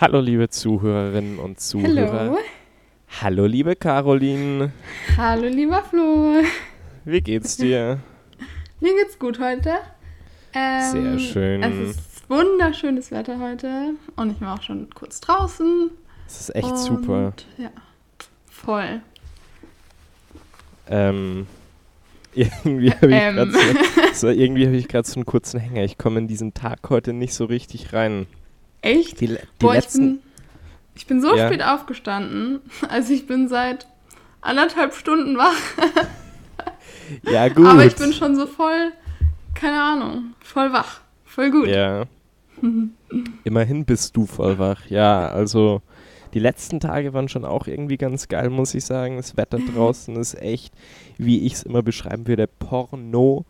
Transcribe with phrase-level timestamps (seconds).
[0.00, 2.12] Hallo liebe Zuhörerinnen und Zuhörer.
[2.12, 2.38] Hallo.
[3.20, 4.72] Hallo liebe Caroline.
[5.16, 6.42] Hallo, lieber Flo.
[7.04, 7.98] Wie geht's dir?
[8.80, 9.74] Mir geht's gut heute.
[10.54, 11.62] Ähm, Sehr schön.
[11.62, 15.90] Es ist wunderschönes Wetter heute und ich war auch schon kurz draußen.
[16.26, 17.32] Das ist echt und, super.
[17.56, 17.70] Ja,
[18.50, 19.00] voll.
[20.88, 21.46] Ähm,
[22.34, 23.34] irgendwie habe ich Ähm.
[23.34, 23.52] gerade
[24.14, 25.82] so, ich gerade so einen kurzen Hänger.
[25.84, 28.26] Ich komme in diesen Tag heute nicht so richtig rein.
[28.80, 29.20] Echt?
[29.20, 30.00] Die, die Boah, ich letzten.
[30.18, 30.22] bin,
[30.94, 31.48] ich bin so Ja.
[31.48, 32.60] spät aufgestanden.
[32.88, 33.86] Also ich bin seit
[34.40, 35.54] anderthalb Stunden wach.
[37.30, 37.66] ja gut.
[37.66, 38.92] Aber ich bin schon so voll,
[39.54, 41.00] keine Ahnung, voll wach.
[41.24, 41.68] Voll gut.
[41.68, 42.04] Ja.
[43.44, 44.86] Immerhin bist du voll wach.
[44.88, 45.82] Ja, also
[46.34, 49.16] die letzten Tage waren schon auch irgendwie ganz geil, muss ich sagen.
[49.16, 50.74] Das Wetter draußen ist echt,
[51.16, 53.44] wie ich es immer beschreiben würde, Porno.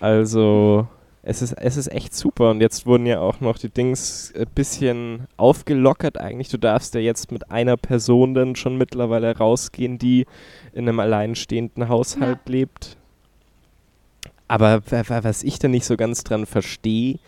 [0.00, 0.88] Also
[1.28, 2.50] es ist, es ist echt super.
[2.50, 6.48] Und jetzt wurden ja auch noch die Dings ein bisschen aufgelockert eigentlich.
[6.50, 10.24] Du darfst ja jetzt mit einer Person dann schon mittlerweile rausgehen, die
[10.72, 12.96] in einem alleinstehenden Haushalt lebt.
[14.46, 17.18] Aber wa- wa- was ich da nicht so ganz dran verstehe,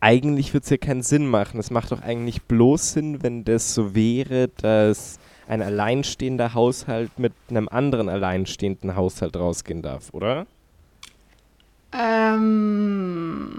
[0.00, 1.60] eigentlich wird es ja keinen Sinn machen.
[1.60, 7.34] Es macht doch eigentlich bloß Sinn, wenn das so wäre, dass ein alleinstehender Haushalt mit
[7.50, 10.46] einem anderen alleinstehenden Haushalt rausgehen darf, oder?
[11.92, 13.50] Ähm,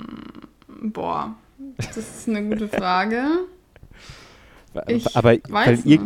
[0.81, 1.36] boah,
[1.78, 3.23] das ist eine gute Frage.
[4.88, 6.02] Ich Aber weil, weiß nicht.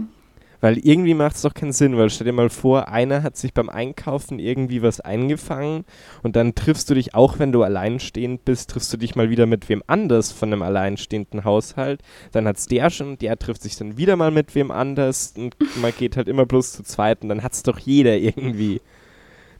[0.61, 3.53] weil irgendwie macht es doch keinen Sinn, weil stell dir mal vor, einer hat sich
[3.53, 5.83] beim Einkaufen irgendwie was eingefangen
[6.23, 9.45] und dann triffst du dich, auch wenn du alleinstehend bist, triffst du dich mal wieder
[9.45, 12.01] mit wem anders von einem alleinstehenden Haushalt.
[12.31, 15.91] Dann hat's der schon, der trifft sich dann wieder mal mit wem anders und man
[15.97, 18.79] geht halt immer bloß zu zweit und dann hat's doch jeder irgendwie.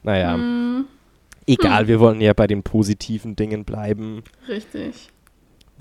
[0.04, 0.86] Naja, Hm,
[1.46, 4.22] egal, wir wollen ja bei den positiven Dingen bleiben.
[4.48, 5.08] richtig.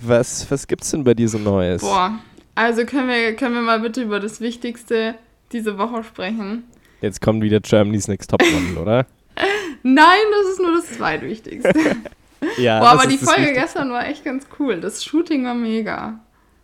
[0.03, 1.81] Was, was gibt's denn bei dir so Neues?
[1.81, 2.17] Boah,
[2.55, 5.15] also können wir, können wir mal bitte über das Wichtigste
[5.51, 6.63] diese Woche sprechen?
[7.01, 9.05] Jetzt kommt wieder Germany's Next Topmodel, oder?
[9.83, 11.73] Nein, das ist nur das Zweitwichtigste.
[12.57, 13.61] Ja, Boah, aber die Folge Wichtigste.
[13.61, 14.81] gestern war echt ganz cool.
[14.81, 16.19] Das Shooting war mega.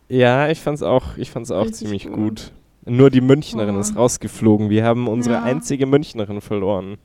[0.09, 2.15] Ja, ich fand's auch, ich fand's auch Richtig ziemlich gut.
[2.15, 2.51] gut.
[2.85, 3.79] Nur die Münchnerin Oh.
[3.79, 4.71] ist rausgeflogen.
[4.71, 5.43] Wir haben unsere Ja.
[5.43, 6.97] einzige Münchnerin verloren.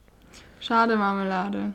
[0.59, 1.74] Schade, Marmelade.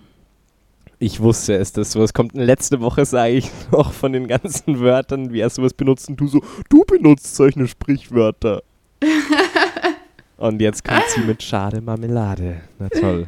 [1.00, 2.34] Ich wusste es, dass sowas kommt.
[2.36, 6.28] Letzte Woche sage ich noch von den ganzen Wörtern, wie er sowas benutzt und du
[6.28, 8.64] so, du benutzt solche Sprichwörter.
[10.38, 12.62] und jetzt kommt sie mit Schade Marmelade.
[12.80, 13.28] Na toll.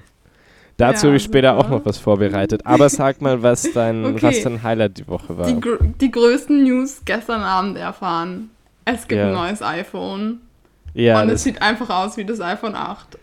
[0.78, 1.66] Dazu Ja, habe ich später super.
[1.66, 2.66] auch noch was vorbereitet.
[2.66, 4.22] Aber sag mal, was dein, Okay.
[4.24, 5.46] was dein Highlight die Woche war.
[5.46, 8.50] Die, gr die größten News gestern Abend erfahren.
[8.86, 9.28] Es gibt Ja.
[9.28, 10.40] ein neues iPhone.
[10.96, 13.20] ja, und es sieht einfach aus wie das iPhone 8.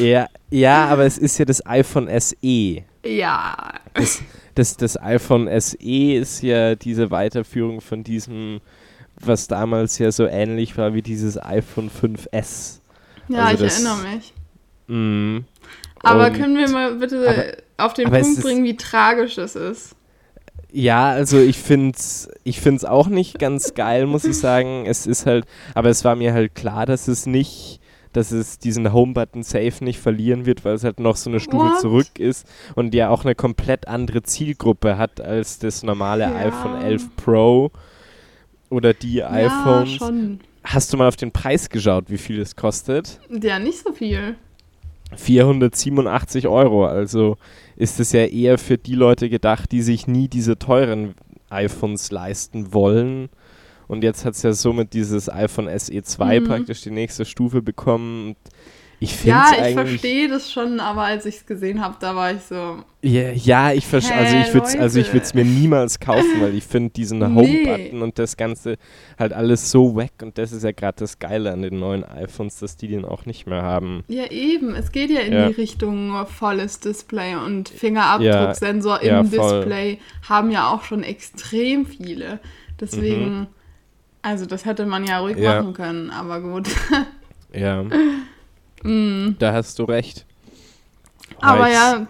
[0.00, 2.82] ja, ja, aber es ist ja das iPhone SE.
[3.04, 3.74] Ja.
[3.94, 4.22] Das,
[4.54, 5.76] das, das iPhone SE
[6.14, 8.60] ist ja diese Weiterführung von diesem,
[9.20, 12.78] was damals ja so ähnlich war wie dieses iPhone 5S.
[13.28, 14.32] Ja, Also ich das- erinnere mich.
[14.86, 15.38] Mm.
[16.02, 19.96] Aber können wir mal bitte aber- auf den es Punkt bringen, wie tragisch es ist?
[20.70, 24.84] Ja, also ich find's, ich find's auch nicht ganz geil, muss ich sagen.
[24.86, 27.80] Es ist halt, aber es war mir halt klar, dass es nicht,
[28.16, 31.66] dass es diesen Home-Button safe nicht verlieren wird, weil es halt noch so eine Stufe
[31.72, 31.80] What?
[31.80, 36.34] zurück ist und ja auch eine komplett andere Zielgruppe hat als das normale Ja.
[36.36, 37.70] iPhone 11 Pro
[38.70, 39.90] oder die Ja, iPhones.
[39.92, 40.40] schon.
[40.64, 43.20] Hast du mal auf den Preis geschaut, wie viel es kostet?
[43.28, 44.36] Ja, nicht so viel.
[45.14, 46.86] 487 Euro.
[46.86, 47.36] Also
[47.76, 51.14] ist es ja eher für die Leute gedacht, die sich nie diese teuren
[51.50, 53.28] iPhones leisten wollen.
[53.88, 56.44] Und jetzt hat es ja somit dieses iPhone SE 2 Mhm.
[56.44, 58.28] praktisch die nächste Stufe bekommen.
[58.28, 58.36] Und
[59.00, 62.32] ich finde Ja, ich verstehe das schon, aber als ich es gesehen habe, da war
[62.32, 64.16] ich so, Ja, ja, ich verstehe.
[64.16, 67.66] Also ich würde es also ich mir niemals kaufen, weil ich finde diesen Nee.
[67.66, 68.76] Home-Button und das Ganze
[69.18, 70.12] halt alles so wack.
[70.22, 73.26] Und das ist ja gerade das Geile an den neuen iPhones, dass die den auch
[73.26, 74.04] nicht mehr haben.
[74.08, 75.48] ja eben, es geht ja in Ja.
[75.48, 79.42] die Richtung volles Display und Fingerabdrucksensor Ja, im ja.
[79.58, 82.38] Display haben ja auch schon extrem viele.
[82.80, 83.48] Deswegen,
[84.24, 85.36] also das hätte man ja ruhig.
[85.38, 85.60] Ja.
[85.62, 86.68] machen können, aber gut.
[87.52, 87.84] Ja,
[88.82, 89.36] Mm.
[89.38, 90.26] da hast du recht.
[91.40, 92.06] Aber ich, ja,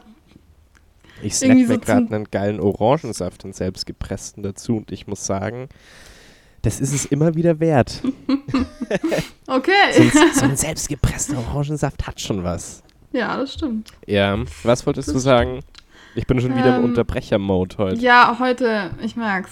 [1.22, 5.68] Ich snack mir so gerade einen geilen Orangensaft, einen selbstgepressten dazu und ich muss sagen,
[6.62, 8.00] das ist es immer wieder wert.
[9.46, 9.72] okay.
[9.92, 12.82] So ein, so ein selbstgepresster Orangensaft hat schon was.
[13.12, 13.90] ja, das stimmt.
[14.06, 15.60] Ja, was wolltest Das du sagen?
[16.16, 18.00] Ich bin schon wieder Ähm, im Unterbrecher-Mode heute.
[18.00, 19.50] Ja, heute, ich merk's.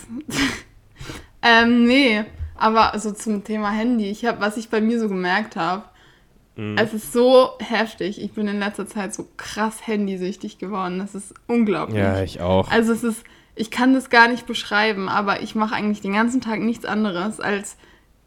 [1.42, 2.24] ähm, nee,
[2.62, 5.84] aber also zum Thema Handy, ich habe, was ich bei mir so gemerkt habe,
[6.54, 6.76] Mhm.
[6.76, 8.20] es ist so heftig.
[8.20, 10.98] Ich bin in letzter Zeit so krass handysüchtig geworden.
[10.98, 11.96] Das ist unglaublich.
[11.98, 12.70] Ja, ich auch.
[12.70, 13.24] Also es ist,
[13.54, 17.40] ich kann das gar nicht beschreiben, aber ich mache eigentlich den ganzen Tag nichts anderes,
[17.40, 17.78] als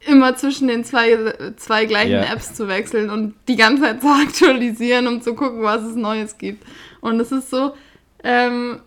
[0.08, 1.18] immer zwischen den zwei,
[1.58, 2.34] zwei gleichen Ja.
[2.34, 6.40] Apps zu wechseln und die ganze Zeit zu aktualisieren, um zu gucken, was es Neues
[6.40, 6.66] gibt.
[7.02, 7.74] Und es ist so,
[8.24, 8.80] ähm,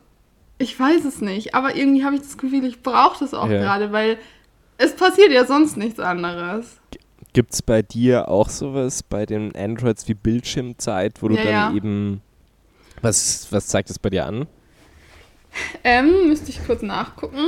[0.58, 3.60] ich weiß es nicht, aber irgendwie habe ich das Gefühl, ich brauche das auch Ja.
[3.60, 4.18] gerade, weil
[4.78, 6.76] es passiert ja sonst nichts anderes.
[7.34, 11.52] Gibt es bei dir auch sowas bei den Androids wie Bildschirmzeit, wo du Ja, dann
[11.52, 11.72] ja.
[11.74, 12.22] eben.
[13.02, 14.46] Was, was zeigt es bei dir an?
[15.84, 17.44] Ähm, müsste ich kurz nachgucken.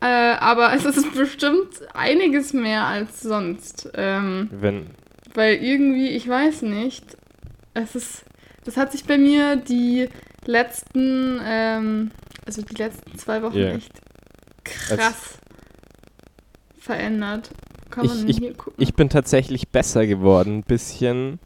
[0.00, 3.88] Äh, aber es ist bestimmt einiges mehr als sonst.
[3.94, 4.86] Ähm, Wenn.
[5.34, 7.04] Weil irgendwie, ich weiß nicht,
[7.74, 8.24] es ist,
[8.64, 10.08] das hat sich bei mir die
[10.44, 12.10] letzten, ähm,
[12.46, 13.68] also die letzten zwei Wochen Ja.
[13.74, 13.92] echt
[14.64, 15.38] krass
[16.80, 17.50] verändert.
[17.90, 18.74] Kann man Ich- denn ich- hier gucken?
[18.82, 21.38] Ich bin tatsächlich besser geworden, ein bisschen.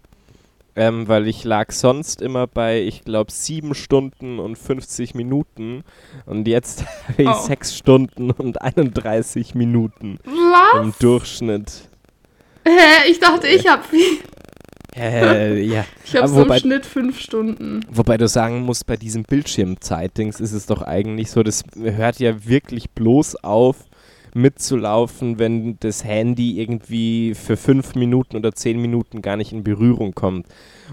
[0.77, 5.85] Ähm, weil ich lag sonst immer bei, ich glaube, 7 Stunden und 50 Minuten.
[6.27, 7.35] Und jetzt habe ich Oh.
[7.47, 10.83] 6 Stunden und 31 Minuten Was?
[10.83, 11.89] im Durchschnitt.
[12.67, 13.09] Hä?
[13.09, 14.19] Ich dachte, ich habe viel.
[14.97, 15.85] Äh, ja.
[16.05, 17.87] Ich habe so im Schnitt fünf Stunden.
[17.93, 22.45] Wobei du sagen musst, bei diesem Bildschirmzeitdings ist es doch eigentlich so, das hört ja
[22.47, 23.77] wirklich bloß auf
[24.35, 30.15] mitzulaufen, wenn das Handy irgendwie für fünf Minuten oder zehn Minuten gar nicht in Berührung
[30.15, 30.47] kommt.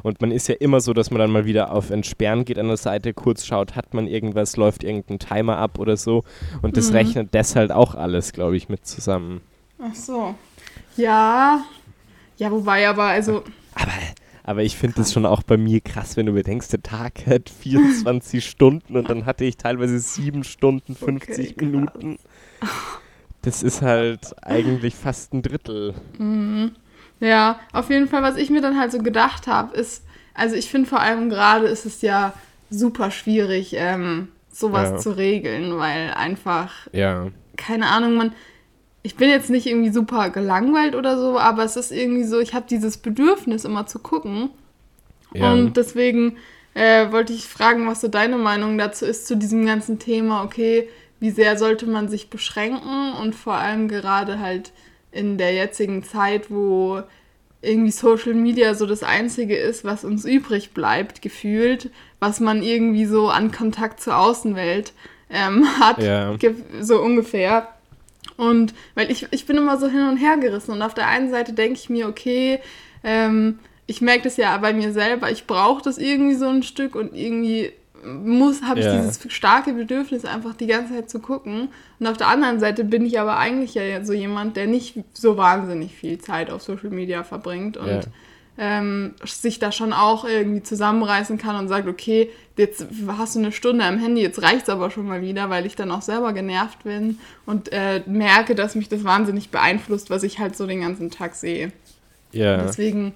[0.03, 2.67] Und man ist ja immer so, dass man dann mal wieder auf Entsperren geht an
[2.67, 6.23] der Seite, kurz schaut, hat man irgendwas, läuft irgendein Timer ab oder so.
[6.61, 6.95] Und das Mhm.
[6.95, 9.41] rechnet deshalb auch alles, glaube ich, mit zusammen.
[9.81, 10.35] Ach so.
[10.95, 11.63] Ja.
[12.37, 13.43] Ja, wobei aber, also,
[13.75, 13.91] Aber,
[14.43, 17.49] aber ich finde das schon auch bei mir krass, wenn du bedenkst, der Tag hat
[17.49, 22.17] 24 Stunden und dann hatte ich teilweise 7 Stunden 50 Okay, Minuten.
[23.43, 25.95] Das ist halt eigentlich fast ein Drittel.
[26.17, 26.71] Mhm.
[27.19, 30.03] Ja, auf jeden Fall, was ich mir dann halt so gedacht habe, ist,
[30.33, 32.33] also ich finde vor allem gerade ist es ja
[32.69, 34.97] super schwierig, ähm, sowas Ja.
[34.97, 37.27] zu regeln, weil einfach, Ja.
[37.57, 38.33] keine Ahnung, man,
[39.03, 42.53] ich bin jetzt nicht irgendwie super gelangweilt oder so, aber es ist irgendwie so, ich
[42.53, 44.49] habe dieses Bedürfnis immer zu gucken
[45.33, 45.51] ja.
[45.53, 46.37] und deswegen
[46.73, 50.87] äh, wollte ich fragen, was so deine Meinung dazu ist, zu diesem ganzen Thema, okay,
[51.21, 54.73] wie sehr sollte man sich beschränken und vor allem gerade halt
[55.13, 57.01] in der jetzigen Zeit, wo
[57.61, 63.05] irgendwie Social Media so das Einzige ist, was uns übrig bleibt, gefühlt, was man irgendwie
[63.05, 64.93] so an Kontakt zur Außenwelt
[65.29, 66.35] ähm, hat, Ja.
[66.81, 67.67] so ungefähr.
[68.35, 71.29] Und weil ich, ich bin immer so hin und her gerissen und auf der einen
[71.29, 72.59] Seite denke ich mir, okay,
[73.03, 76.95] ähm, ich merke das ja bei mir selber, ich brauche das irgendwie so ein Stück
[76.95, 77.73] und irgendwie
[78.05, 78.93] muss, habe ich Ja.
[79.01, 81.69] dieses starke Bedürfnis, einfach die ganze Zeit zu gucken.
[81.99, 85.37] Und auf der anderen Seite bin ich aber eigentlich ja so jemand, der nicht so
[85.37, 87.99] wahnsinnig viel Zeit auf Social Media verbringt und Ja.
[88.57, 92.85] ähm, sich da schon auch irgendwie zusammenreißen kann und sagt, okay, jetzt
[93.17, 95.89] hast du eine Stunde am Handy, jetzt reicht's aber schon mal wieder, weil ich dann
[95.91, 100.55] auch selber genervt bin und äh, merke, dass mich das wahnsinnig beeinflusst, was ich halt
[100.57, 101.71] so den ganzen Tag sehe.
[102.33, 102.57] ja.
[102.63, 103.13] Deswegen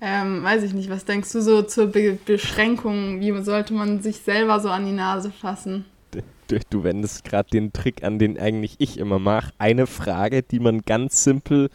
[0.00, 3.20] ähm, weiß ich nicht, was denkst du so zur Be Beschränkung?
[3.20, 5.84] Wie sollte man sich selber so an die Nase fassen?
[6.48, 9.52] Du, du wendest gerade den Trick an, den eigentlich ich immer mache.
[9.58, 11.70] Eine Frage, die man ganz simpel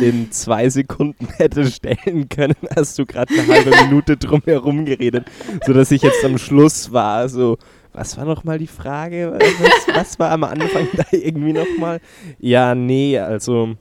[0.00, 5.26] in zwei Sekunden hätte stellen können, hast du gerade eine halbe Minute drum herum geredet,
[5.64, 7.58] sodass ich jetzt am Schluss war so,
[7.92, 9.38] was war nochmal die Frage?
[9.38, 12.00] Was, was war am Anfang da irgendwie nochmal?
[12.38, 13.76] Ja, nee, also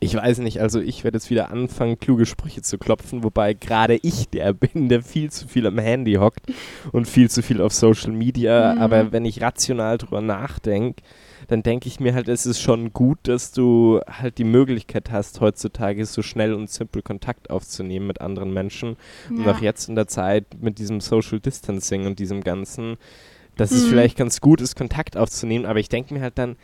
[0.00, 3.96] ich weiß nicht, also ich werde jetzt wieder anfangen, kluge Sprüche zu klopfen, wobei gerade
[4.02, 6.40] ich der bin, der viel zu viel am Handy hockt
[6.92, 8.74] und viel zu viel auf Social Media.
[8.74, 8.80] Mhm.
[8.80, 11.02] Aber wenn ich rational drüber nachdenke,
[11.48, 15.40] dann denke ich mir halt, es ist schon gut, dass du halt die Möglichkeit hast,
[15.40, 18.96] heutzutage so schnell und simpel Kontakt aufzunehmen mit anderen Menschen.
[19.30, 19.52] Und Ja.
[19.52, 22.96] auch jetzt in der Zeit mit diesem Social Distancing und diesem Ganzen,
[23.56, 23.88] dass es Mhm.
[23.88, 25.64] vielleicht ganz gut ist, Kontakt aufzunehmen.
[25.64, 26.56] Aber ich denke mir halt dann,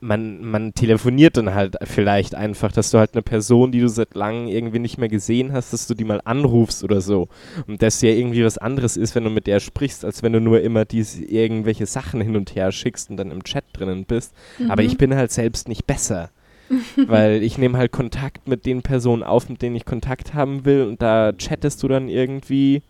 [0.00, 4.14] man, man telefoniert dann halt vielleicht einfach, dass du halt eine Person, die du seit
[4.14, 7.28] langem irgendwie nicht mehr gesehen hast, dass du die mal anrufst oder so.
[7.66, 10.40] Und das ja irgendwie was anderes ist, wenn du mit der sprichst, als wenn du
[10.40, 14.34] nur immer diese irgendwelche Sachen hin und her schickst und dann im Chat drinnen bist.
[14.68, 14.88] Aber Mhm.
[14.88, 16.30] ich bin halt selbst nicht besser.
[16.96, 20.82] weil ich nehme halt Kontakt mit den Personen auf, mit denen ich Kontakt haben will
[20.84, 22.80] und da chattest du dann irgendwie.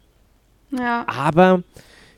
[0.70, 1.04] Ja.
[1.08, 1.62] Aber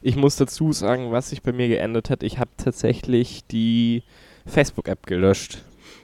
[0.02, 4.02] ich muss dazu sagen, was sich bei mir geändert hat, ich habe tatsächlich die
[4.47, 5.62] Facebook-App gelöscht.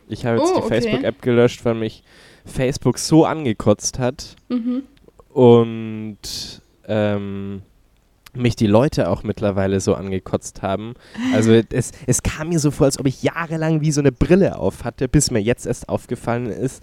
[0.09, 0.69] Ich habe jetzt Oh, die okay.
[0.83, 2.03] Facebook-App gelöscht, weil mich
[2.45, 4.83] Facebook so angekotzt hat Mhm.
[5.29, 6.19] und
[6.87, 7.63] ähm,
[8.35, 10.95] mich die Leute auch mittlerweile so angekotzt haben.
[11.35, 14.59] Also es, es kam mir so vor, als ob ich jahrelang wie so eine Brille
[14.59, 16.83] auf hatte, bis mir jetzt erst aufgefallen ist,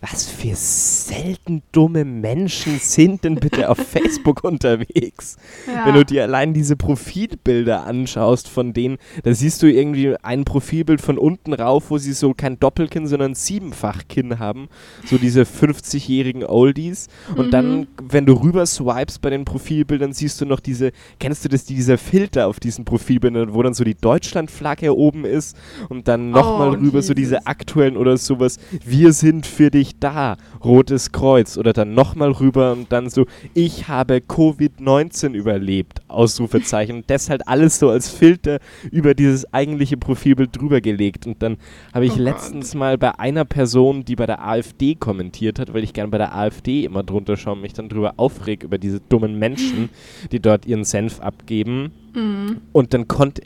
[0.00, 5.36] was für selten dumme Menschen sind denn bitte auf Facebook unterwegs?
[5.66, 5.86] Ja.
[5.86, 11.00] Wenn du dir allein diese Profilbilder anschaust von denen, da siehst du irgendwie ein Profilbild
[11.00, 14.68] von unten rauf, wo sie so kein Doppelkinn, sondern Siebenfachkinn haben.
[15.06, 17.08] So diese 50-jährigen Oldies.
[17.34, 17.50] Und mhm.
[17.50, 21.64] dann, wenn du rüber swipest bei den Profilbildern, siehst du noch diese, kennst du das,
[21.64, 25.56] dieser Filter auf diesen Profilbildern, wo dann so die Deutschlandflagge oben ist
[25.88, 27.06] und dann nochmal oh, rüber Jesus.
[27.06, 28.58] so diese aktuellen oder sowas.
[28.84, 33.26] Wir sind für dich ich da, Rotes Kreuz oder dann nochmal rüber und dann so,
[33.54, 36.96] ich habe Covid-19 überlebt, Ausrufezeichen.
[36.96, 38.58] Und das halt alles so als Filter
[38.90, 41.26] über dieses eigentliche Profilbild drüber gelegt.
[41.26, 41.56] Und dann
[41.92, 45.84] habe ich oh letztens mal bei einer Person, die bei der AfD kommentiert hat, weil
[45.84, 49.00] ich gerne bei der AfD immer drunter schaue und mich dann drüber aufreg über diese
[49.00, 49.88] dummen Menschen,
[50.32, 52.62] die dort ihren Senf abgeben Mhm.
[52.72, 53.42] Und dann konnte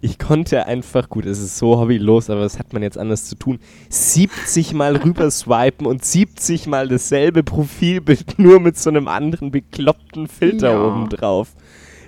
[0.00, 3.34] ich konnte einfach, gut, es ist so hobbylos, aber das hat man jetzt anders zu
[3.34, 3.58] tun,
[3.90, 10.26] 70 Mal rüber swipen und 70 Mal dasselbe Profilbild, nur mit so einem anderen bekloppten
[10.26, 10.84] Filter ja.
[10.84, 11.52] oben drauf.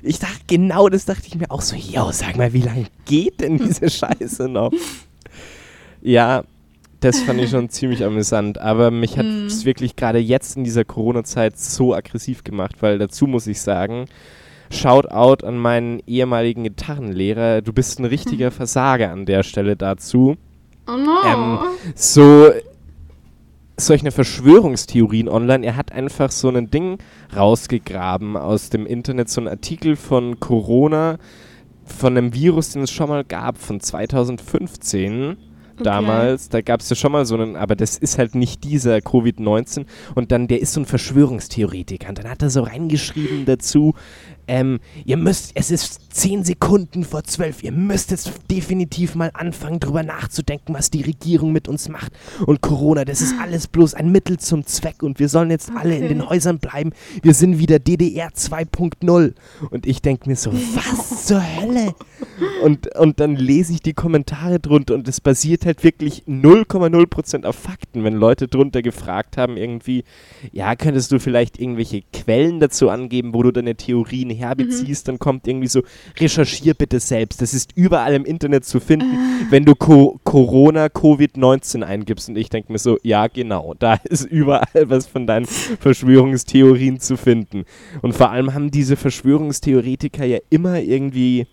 [0.02, 3.40] Ich dachte, genau das dachte ich mir auch so, yo, sag mal, wie lange geht
[3.40, 4.72] denn diese Scheiße noch?
[6.00, 6.42] Ja,
[6.98, 9.66] das fand ich schon ziemlich amüsant, aber mich hat es mm.
[9.66, 14.06] wirklich gerade jetzt in dieser Corona-Zeit so aggressiv gemacht, weil dazu muss ich sagen,
[14.72, 17.60] Shoutout an meinen ehemaligen Gitarrenlehrer.
[17.60, 18.52] Du bist ein richtiger hm.
[18.52, 20.36] Versager an der Stelle dazu.
[20.88, 21.18] Oh no.
[21.26, 21.58] Ähm,
[21.94, 22.50] so
[23.76, 25.64] solche Verschwörungstheorien online.
[25.66, 26.98] Er hat einfach so ein Ding
[27.34, 31.18] rausgegraben aus dem Internet, so ein Artikel von Corona,
[31.84, 35.36] von einem Virus, den es schon mal gab, von 2015 okay.
[35.82, 36.48] damals.
[36.48, 39.86] Da gab es ja schon mal so einen, aber das ist halt nicht dieser Covid-19.
[40.14, 42.08] Und dann, der ist so ein Verschwörungstheoretiker.
[42.08, 43.94] Und dann hat er so reingeschrieben dazu,
[44.48, 49.80] ähm, ihr müsst, es ist zehn Sekunden vor zwölf, ihr müsst jetzt definitiv mal anfangen,
[49.80, 52.12] drüber nachzudenken, was die Regierung mit uns macht.
[52.46, 55.78] Und Corona, das ist alles bloß ein Mittel zum Zweck und wir sollen jetzt okay.
[55.80, 56.92] alle in den Häusern bleiben.
[57.22, 59.34] Wir sind wieder DDR 2.0.
[59.70, 61.94] Und ich denke mir so, was zur Hölle?
[62.62, 67.56] Und, und dann lese ich die Kommentare drunter und es basiert halt wirklich 0,0% auf
[67.56, 70.04] Fakten, wenn Leute drunter gefragt haben, irgendwie,
[70.52, 75.12] ja, könntest du vielleicht irgendwelche Quellen dazu angeben, wo du deine Theorien herbeziehst, mhm.
[75.12, 75.82] dann kommt irgendwie so,
[76.18, 77.42] recherchier bitte selbst.
[77.42, 79.46] Das ist überall im Internet zu finden, ah.
[79.50, 82.28] wenn du Co Corona, Covid-19 eingibst.
[82.28, 87.16] Und ich denke mir so, ja, genau, da ist überall was von deinen Verschwörungstheorien zu
[87.16, 87.64] finden.
[88.00, 91.46] Und vor allem haben diese Verschwörungstheoretiker ja immer irgendwie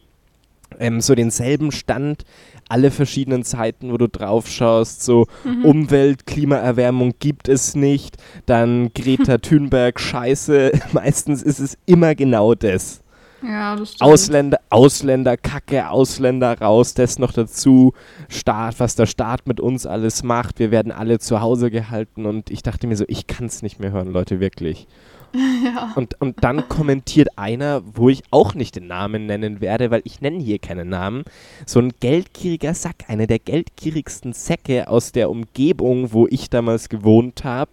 [0.79, 2.23] ähm, so denselben Stand
[2.69, 5.65] alle verschiedenen Zeiten, wo du drauf schaust, so mhm.
[5.65, 13.01] Umwelt, Klimaerwärmung gibt es nicht, dann Greta Thunberg, Scheiße, meistens ist es immer genau das.
[13.41, 14.01] Ja, das stimmt.
[14.01, 17.93] Ausländer, Ausländer, Kacke, Ausländer raus, das noch dazu,
[18.27, 22.49] Staat, was der Staat mit uns alles macht, wir werden alle zu Hause gehalten und
[22.49, 24.87] ich dachte mir so, ich kann es nicht mehr hören, Leute, wirklich.
[25.33, 25.91] Ja.
[25.95, 30.21] Und, und dann kommentiert einer, wo ich auch nicht den Namen nennen werde, weil ich
[30.21, 31.23] nenne hier keinen Namen,
[31.65, 37.43] so ein geldgieriger Sack, einer der geldgierigsten Säcke aus der Umgebung, wo ich damals gewohnt
[37.43, 37.71] habe,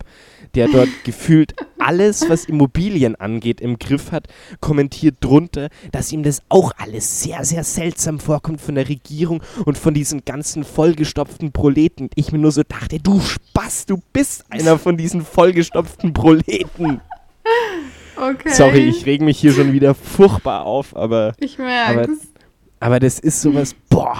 [0.55, 4.27] der dort gefühlt alles, was Immobilien angeht, im Griff hat,
[4.61, 9.79] kommentiert drunter, dass ihm das auch alles sehr, sehr seltsam vorkommt von der Regierung und
[9.79, 12.11] von diesen ganzen vollgestopften Proleten.
[12.15, 17.01] Ich mir nur so dachte, du Spaß, du bist einer von diesen vollgestopften Proleten.
[18.17, 18.49] Okay.
[18.50, 21.35] Sorry, ich reg mich hier schon wieder furchtbar auf, aber.
[21.38, 22.12] Ich merke aber,
[22.81, 24.17] aber das ist sowas, boah,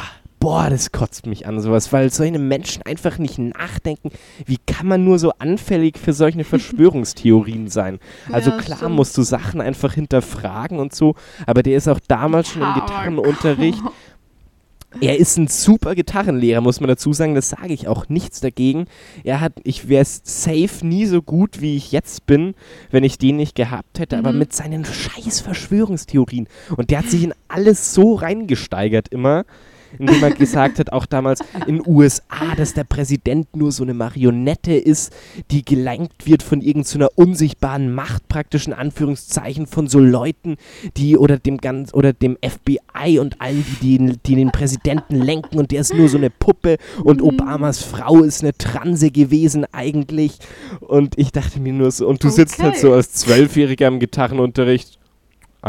[0.47, 4.11] boah, das kotzt mich an, sowas, weil solche Menschen einfach nicht nachdenken,
[4.45, 7.99] wie kann man nur so anfällig für solche Verschwörungstheorien sein?
[8.30, 8.95] Also ja, klar stimmt.
[8.95, 11.14] musst du Sachen einfach hinterfragen und so,
[11.47, 13.83] aber der ist auch damals schon im Gitarrenunterricht
[15.00, 17.35] er ist ein super Gitarrenlehrer, muss man dazu sagen.
[17.35, 18.87] Das sage ich auch nichts dagegen.
[19.25, 22.55] Er hat, ich wäre safe nie so gut, wie ich jetzt bin,
[22.90, 24.16] wenn ich den nicht gehabt hätte.
[24.16, 24.25] Mhm.
[24.25, 26.49] Aber mit seinen scheiß Verschwörungstheorien.
[26.76, 29.45] Und der hat sich in alles so reingesteigert immer
[29.98, 33.94] indem er gesagt hat, auch damals in den USA, dass der Präsident nur so eine
[33.94, 35.12] Marionette ist,
[35.50, 40.56] die gelenkt wird von irgendeiner so unsichtbaren Macht, praktisch in Anführungszeichen, von so Leuten,
[40.96, 45.58] die oder dem ganz oder dem FBI und allen, die den, die den Präsidenten lenken
[45.58, 47.28] und der ist nur so eine Puppe und mhm.
[47.28, 50.38] Obamas Frau ist eine Transe gewesen eigentlich.
[50.80, 52.36] Und ich dachte mir nur so, und du okay.
[52.36, 54.95] sitzt halt so als Zwölfjähriger im Gitarrenunterricht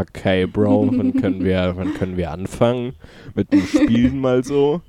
[0.02, 2.94] okay, Bro, wann können wir, wann können wir anfangen
[3.36, 4.82] mit dem Spielen mal so?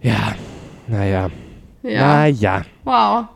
[0.00, 0.34] Ja,
[0.88, 1.30] naja.
[1.82, 2.00] Ja.
[2.00, 2.62] Naja.
[2.84, 3.26] Wow.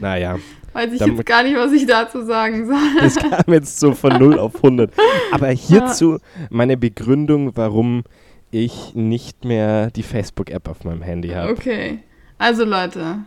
[0.00, 0.38] Naja.
[0.72, 2.76] Weiß ich Dann- jetzt gar nicht, was ich dazu sagen soll.
[3.00, 4.92] Das kam jetzt so von 0 auf 100.
[5.32, 6.18] Aber hierzu
[6.50, 8.04] meine Begründung, warum
[8.50, 11.50] ich nicht mehr die Facebook-App auf meinem Handy habe.
[11.52, 12.00] Okay.
[12.38, 13.18] Also Leute,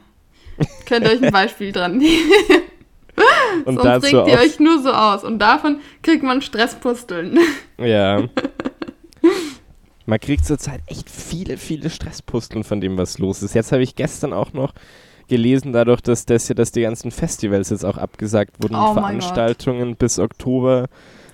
[0.85, 2.31] könnt ihr euch ein Beispiel dran nehmen.
[3.65, 5.23] Und Sonst dazu regt ihr euch nur so aus.
[5.23, 7.39] Und davon kriegt man Stresspusteln.
[7.77, 8.27] ja.
[10.05, 13.53] Man kriegt zurzeit echt viele, viele Stresspusteln von dem, was los ist.
[13.53, 14.73] Jetzt habe ich gestern auch noch
[15.27, 19.95] gelesen, dadurch, dass das ja, dass die ganzen Festivals jetzt auch abgesagt wurden, Oh Veranstaltungen
[19.95, 20.87] bis Oktober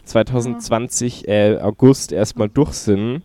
[0.04, 3.24] 2020, äh, August erstmal durch sind.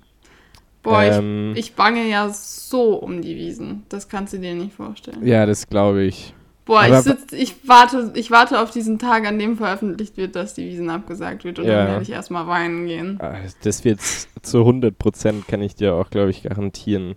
[0.83, 3.85] Boah, Ähm, ich, ich bange ja so um die Wiesen.
[3.89, 5.27] Das kannst du dir nicht vorstellen.
[5.27, 6.35] Ja, das glaube ich.
[6.71, 10.37] Boah, Aber- ich, sitz, ich, warte, ich warte auf diesen Tag, an dem veröffentlicht wird,
[10.37, 11.59] dass die Wiesen abgesagt wird.
[11.59, 11.79] Und Ja.
[11.79, 13.19] dann werde ich erstmal weinen gehen.
[13.21, 13.35] Ah,
[13.65, 13.99] Das wird
[14.43, 17.17] zu 100 Prozent, kann ich dir auch, glaube ich, garantieren.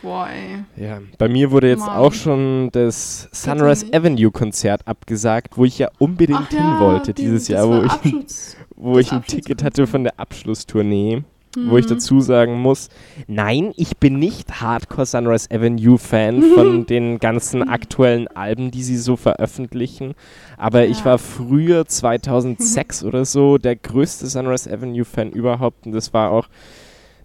[0.00, 0.64] Boah, ey.
[0.82, 1.90] Ja, bei mir wurde jetzt Mann.
[1.98, 3.84] auch schon das Sunrise.
[3.92, 7.68] Avenue Konzert abgesagt, wo ich ja unbedingt Ach hin ja, wollte die- dieses das Jahr,
[7.68, 8.16] wo ich,
[8.76, 11.22] wo ich ein Ticket hatte von der Abschlusstournee.
[11.56, 11.90] Wo ich Mhm.
[11.90, 12.90] dazu sagen muss,
[13.26, 18.96] nein, ich bin nicht Hardcore Sunrise Avenue Fan von den ganzen aktuellen Alben, die sie
[18.96, 20.14] so veröffentlichen.
[20.56, 21.04] Aber ich Ja.
[21.06, 25.86] war früher 2006 oder so der größte Sunrise Avenue Fan überhaupt.
[25.86, 26.46] Und das war auch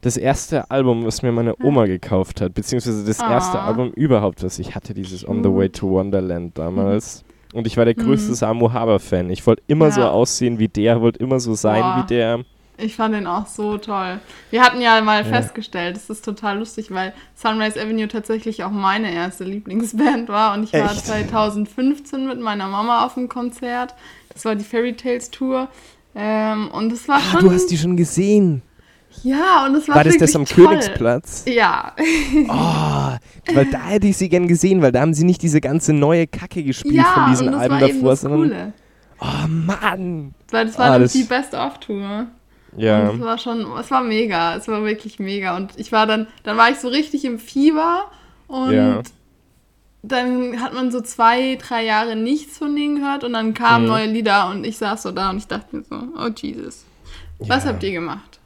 [0.01, 2.53] das erste Album, was mir meine Oma gekauft hat.
[2.55, 3.67] Beziehungsweise das erste Ah.
[3.67, 7.24] Album überhaupt, was ich hatte, dieses On the Way to Wonderland damals.
[7.53, 8.36] Und ich war der größte Mhm.
[8.36, 9.29] Samu Haber Fan.
[9.29, 10.10] Ich wollte immer so Ja.
[10.10, 12.03] aussehen wie der, wollte immer so sein Boah.
[12.03, 12.39] wie der.
[12.77, 14.20] Ich fand den auch so toll.
[14.51, 15.24] Wir hatten ja mal Ja.
[15.25, 20.53] festgestellt, das ist total lustig, weil Sunrise Avenue tatsächlich auch meine erste Lieblingsband war.
[20.53, 21.05] Und ich war Echt?
[21.05, 23.96] 2015 mit meiner Mama auf dem Konzert.
[24.34, 25.70] Das war die Fairy Tales Tour.
[26.15, 27.39] Ähm, und es war Ah, schon.
[27.41, 28.62] du hast die schon gesehen.
[29.24, 30.67] ja, und es war War das das am toll.
[30.67, 31.46] Königsplatz?
[31.48, 31.94] Ja.
[32.50, 35.94] Oh, weil da hätte ich sie gern gesehen, weil da haben sie nicht diese ganze
[35.94, 38.74] neue Kacke gespielt ja, von diesen Alben war davor, sondern.
[39.22, 40.34] Oh Mann!
[40.51, 42.27] Weil das war Ah, das- die Best-of-Tour.
[42.77, 43.09] Ja.
[43.09, 45.55] Und es war schon, es war mega, es war wirklich mega.
[45.55, 48.05] Und ich war dann, dann war ich so richtig im Fieber
[48.48, 49.01] und Ja.
[50.03, 53.90] dann hat man so zwei, drei Jahre nichts von denen gehört und dann kamen Mhm.
[53.92, 56.85] neue Lieder und ich saß so da und ich dachte mir so, oh Jesus,
[57.40, 57.72] was Ja.
[57.72, 58.40] habt ihr gemacht?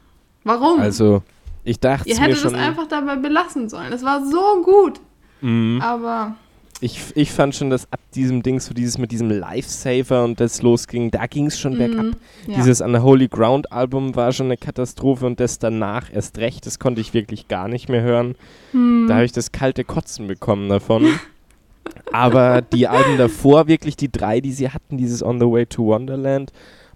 [0.44, 0.80] Warum?
[0.80, 1.22] Also,
[1.64, 3.92] ich dachte ihr hättet es einfach dabei belassen sollen.
[3.92, 5.00] Es war so gut,
[5.42, 5.80] Mhm.
[5.82, 6.34] aber
[6.82, 10.62] Ich, ich fand schon, dass ab diesem Ding, so dieses mit diesem Lifesaver und das
[10.62, 12.06] losging, da ging es schon bergab.
[12.06, 12.56] mm, ja.
[12.56, 17.00] Dieses Unholy Ground Album war schon eine Katastrophe und das danach erst recht, das konnte
[17.02, 18.34] ich wirklich gar nicht mehr hören.
[18.72, 19.06] Hm.
[19.08, 21.06] Da habe ich das kalte Kotzen bekommen davon.
[22.12, 25.84] Aber die Alben davor, wirklich die drei, die sie hatten, dieses On the Way to
[25.84, 26.52] Wonderland,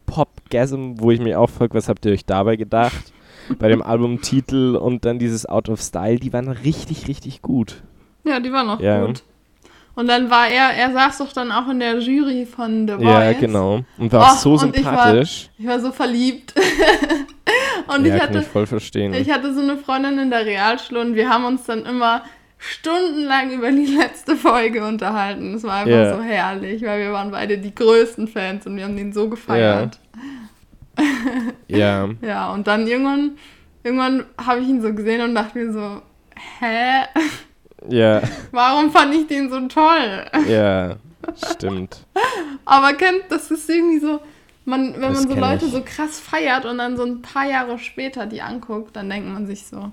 [0.06, 3.12] Pop Gasm, wo ich mich auch frage, was habt ihr euch dabei gedacht?
[3.58, 7.82] Bei dem Albumtitel und dann dieses Out of Style, die waren richtig, richtig gut.
[8.24, 9.04] ja, die war noch Ja.
[9.04, 9.22] gut.
[9.96, 13.04] Und dann war er, er saß doch dann auch in der Jury von The Voice.
[13.04, 13.80] Ja, genau.
[13.96, 15.50] Und war Oh, so und ich war- sympathisch.
[15.58, 16.52] Ich war so verliebt.
[17.86, 19.14] und ja, ich kann hatte, ich voll verstehen.
[19.14, 22.22] ich hatte so eine Freundin in der Realschule und wir haben uns dann immer
[22.58, 25.54] stundenlang über die letzte Folge unterhalten.
[25.54, 26.16] Es war einfach Ja.
[26.16, 29.98] so herrlich, weil wir waren beide die größten Fans und wir haben den so gefeiert.
[31.68, 33.32] ja, Ja, und dann irgendwann,
[33.82, 36.02] irgendwann habe ich ihn so gesehen und dachte mir so,
[36.60, 37.04] hä?
[37.88, 40.24] Ja, Warum fand ich den so toll?
[40.48, 40.96] ja,
[41.52, 42.04] stimmt.
[42.64, 44.20] Aber kennt, das ist irgendwie so,
[44.64, 45.72] man, wenn Das man so Leute ich.
[45.72, 49.46] so krass feiert und dann so ein paar Jahre später die anguckt, dann denkt man
[49.46, 49.90] sich so,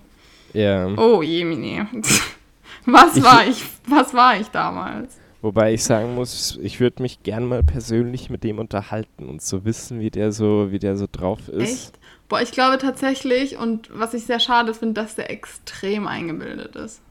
[0.54, 0.88] Ja.
[0.97, 1.88] oh Jemine,
[2.86, 5.17] was Ich- war ich, was war ich damals?
[5.43, 9.65] Wobei ich sagen muss, ich würde mich gern mal persönlich mit dem unterhalten und so
[9.65, 11.63] wissen, wie der so, wie der so drauf ist.
[11.71, 11.99] Echt?
[12.30, 17.01] Boah, ich glaube tatsächlich, und was ich sehr schade finde, dass der extrem eingebildet ist.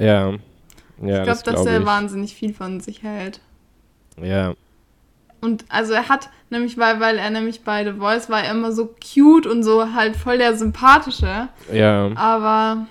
[0.00, 0.30] Ja.
[0.30, 0.36] Ja,
[1.18, 1.86] ich glaube, das dass glaube der ich.
[1.86, 3.40] wahnsinnig viel von sich hält.
[4.22, 4.54] Ja,
[5.40, 8.72] Und also er hat nämlich, weil, weil er nämlich bei The Voice war er immer
[8.72, 12.10] so cute und so halt voll der sympathische, ja.
[12.16, 12.86] aber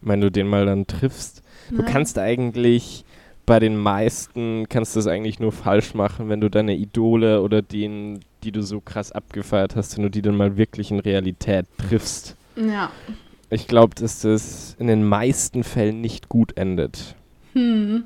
[0.00, 1.42] Wenn du den mal dann triffst.
[1.70, 1.82] Du Ja.
[1.82, 3.04] kannst eigentlich
[3.46, 7.62] bei den meisten kannst du es eigentlich nur falsch machen, wenn du deine Idole oder
[7.62, 11.66] den, die du so krass abgefeiert hast, wenn du die dann mal wirklich in Realität
[11.78, 12.36] triffst.
[12.56, 12.90] ja.
[13.50, 17.14] Ich glaube, dass das in den meisten Fällen nicht gut endet.
[17.52, 18.04] Hm.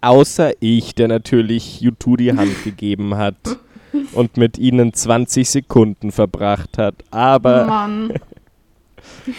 [0.00, 3.58] Außer ich, der natürlich U2 die Hand gegeben hat
[4.12, 6.94] und mit ihnen 20 Sekunden verbracht hat.
[7.10, 8.14] Aber, Mann.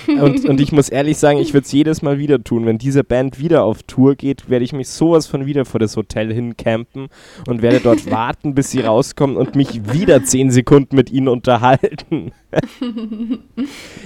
[0.07, 2.65] Und, und ich muss ehrlich sagen, ich würde es jedes Mal wieder tun.
[2.65, 5.97] Wenn diese Band wieder auf Tour geht, werde ich mich sowas von wieder vor das
[5.97, 7.07] Hotel hincampen
[7.47, 12.31] und werde dort warten, bis sie rauskommen und mich wieder 10 Sekunden mit ihnen unterhalten.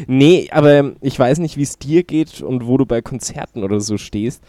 [0.08, 3.80] nee, aber ich weiß nicht, wie es dir geht und wo du bei Konzerten oder
[3.80, 4.44] so stehst.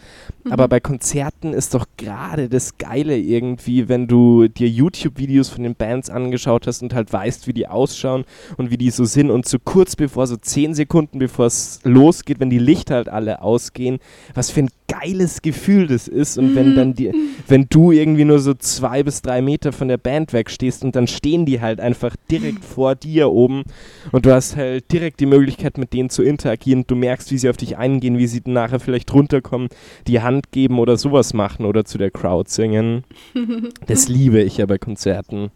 [0.47, 0.53] Mhm.
[0.53, 5.75] Aber bei Konzerten ist doch gerade das Geile irgendwie, wenn du dir YouTube-Videos von den
[5.75, 8.25] Bands angeschaut hast und halt weißt, wie die ausschauen
[8.57, 12.39] und wie die so sind und so kurz bevor, so zehn Sekunden bevor es losgeht,
[12.39, 13.99] wenn die Lichter halt alle ausgehen,
[14.33, 16.37] was für ein geiles Gefühl das ist.
[16.37, 17.11] Und wenn dann die,
[17.47, 21.07] wenn du irgendwie nur so zwei bis drei Meter von der Band wegstehst und dann
[21.07, 23.63] stehen die halt einfach direkt vor dir oben
[24.11, 26.85] und du hast halt direkt die Möglichkeit, mit denen zu interagieren.
[26.87, 29.69] Du merkst, wie sie auf dich eingehen, wie sie nachher vielleicht runterkommen,
[30.07, 33.03] die Hand geben oder sowas machen oder zu der Crowd singen.
[33.87, 35.51] Das liebe ich ja bei Konzerten.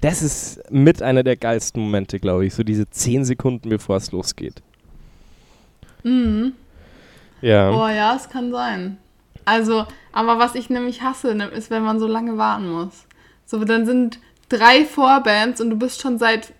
[0.00, 2.54] Das ist mit einer der geilsten Momente, glaube ich.
[2.54, 4.62] So diese zehn Sekunden, bevor es losgeht.
[6.02, 6.52] Mhm.
[7.46, 7.70] Ja.
[7.70, 8.98] Oh ja, es kann sein.
[9.44, 13.06] Also, aber was ich nämlich hasse, ne, ist, wenn man so lange warten muss.
[13.44, 16.52] So, dann sind drei Vorbands und du bist schon seit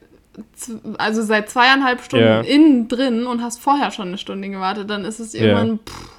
[0.99, 2.41] also seit zweieinhalb Stunden yeah.
[2.43, 5.79] innen drin und hast vorher schon eine Stunde gewartet, dann ist es irgendwann, yeah.
[5.87, 6.11] pff,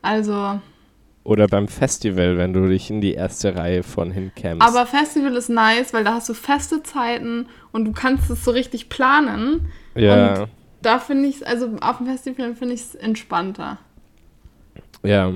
[0.00, 0.60] also.
[1.24, 4.66] Oder beim Festival, wenn du dich in die erste Reihe von hinkämpfst.
[4.66, 8.50] Aber Festival ist nice, weil da hast du feste Zeiten und du kannst es so
[8.50, 9.68] richtig planen.
[9.94, 10.40] Ja.
[10.40, 10.48] Und
[10.80, 13.78] da finde ich es, also auf dem Festival finde ich es entspannter.
[15.02, 15.32] Ja.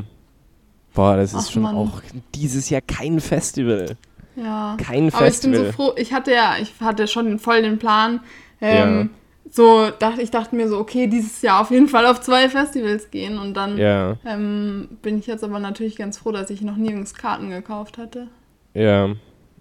[0.95, 1.77] Boah, das ist Ach, schon Mann.
[1.77, 2.01] auch
[2.35, 3.97] dieses Jahr kein Festival.
[4.37, 4.77] Ja.
[4.79, 5.55] Kein Aber Festival.
[5.55, 5.93] ich bin so froh.
[5.97, 8.21] Ich hatte ja, ich hatte schon voll den Plan.
[8.61, 9.11] Ähm,
[9.45, 9.51] ja.
[9.51, 13.11] So, dachte, ich dachte mir so, okay, dieses Jahr auf jeden Fall auf zwei Festivals
[13.11, 13.39] gehen.
[13.39, 14.17] Und dann ja.
[14.25, 18.29] ähm, bin ich jetzt aber natürlich ganz froh, dass ich noch nirgends Karten gekauft hatte.
[18.75, 19.15] Ja.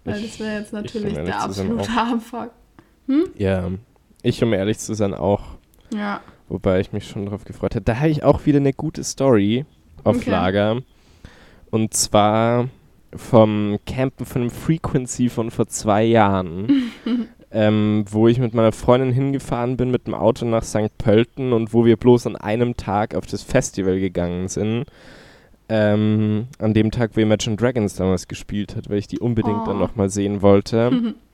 [0.03, 2.51] Weil ich, das wäre jetzt natürlich der absolute Abfuck.
[3.07, 3.25] Hm?
[3.37, 3.69] Ja.
[4.23, 5.43] Ich, um ehrlich zu sein, auch.
[5.93, 6.21] Ja.
[6.47, 7.85] Wobei ich mich schon darauf gefreut habe.
[7.85, 9.65] Da habe ich auch wieder eine gute Story
[10.05, 10.29] auf okay.
[10.29, 10.81] Lager.
[11.71, 12.69] Und zwar
[13.13, 16.91] vom Campen von einem Frequency von vor zwei Jahren,
[17.51, 20.97] ähm, wo ich mit meiner Freundin hingefahren bin mit dem Auto nach St.
[20.97, 24.85] Pölten und wo wir bloß an einem Tag auf das Festival gegangen sind.
[25.67, 29.65] Ähm, an dem Tag, wo Imagine Dragons damals gespielt hat, weil ich die unbedingt oh.
[29.65, 31.15] dann nochmal sehen wollte.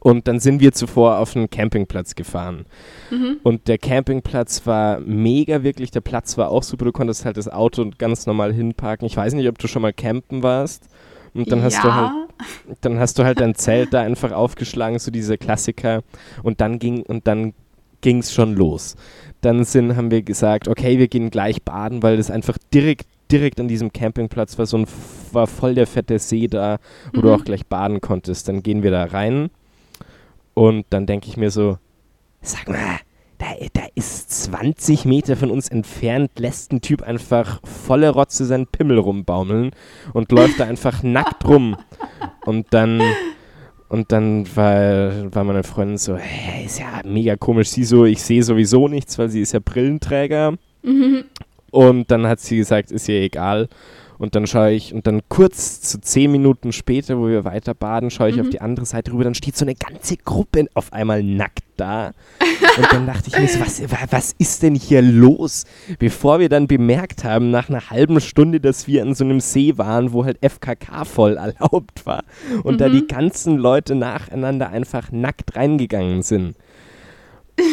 [0.00, 2.66] Und dann sind wir zuvor auf einen Campingplatz gefahren.
[3.10, 3.38] Mhm.
[3.42, 5.90] Und der Campingplatz war mega, wirklich.
[5.90, 6.84] Der Platz war auch super.
[6.84, 9.06] Du konntest halt das Auto ganz normal hinparken.
[9.06, 10.88] Ich weiß nicht, ob du schon mal campen warst.
[11.34, 11.64] Und dann ja.
[11.64, 12.12] hast du halt,
[12.80, 16.02] dann hast du halt dein Zelt da einfach aufgeschlagen, so diese Klassiker.
[16.44, 17.52] Und dann ging und dann
[18.00, 18.94] ging es schon los.
[19.40, 23.60] Dann sind, haben wir gesagt, okay, wir gehen gleich baden, weil das einfach direkt direkt
[23.60, 24.86] an diesem Campingplatz war so ein
[25.32, 26.78] war voll der fette See da,
[27.12, 27.22] wo mhm.
[27.22, 28.48] du auch gleich baden konntest.
[28.48, 29.50] Dann gehen wir da rein
[30.58, 31.78] und dann denke ich mir so,
[32.40, 32.98] sag mal,
[33.38, 38.66] da, da ist 20 Meter von uns entfernt, lässt ein Typ einfach volle Rotze seinen
[38.66, 39.70] Pimmel rumbaumeln
[40.14, 41.76] und läuft da einfach nackt rum.
[42.44, 43.00] Und dann,
[43.88, 47.68] und dann war, war meine Freundin so, hey, ist ja mega komisch.
[47.68, 50.54] Sie so, ich sehe sowieso nichts, weil sie ist ja Brillenträger.
[50.82, 51.22] Mhm.
[51.70, 53.68] Und dann hat sie gesagt, ist ihr egal.
[54.18, 58.10] Und dann schaue ich, und dann kurz zu zehn Minuten später, wo wir weiter baden,
[58.10, 58.42] schaue ich mhm.
[58.42, 62.12] auf die andere Seite rüber, dann steht so eine ganze Gruppe auf einmal nackt da.
[62.76, 65.64] Und dann dachte ich mir, was, was ist denn hier los?
[65.98, 69.78] Bevor wir dann bemerkt haben, nach einer halben Stunde, dass wir an so einem See
[69.78, 72.24] waren, wo halt FKK voll erlaubt war
[72.64, 72.78] und mhm.
[72.78, 76.56] da die ganzen Leute nacheinander einfach nackt reingegangen sind.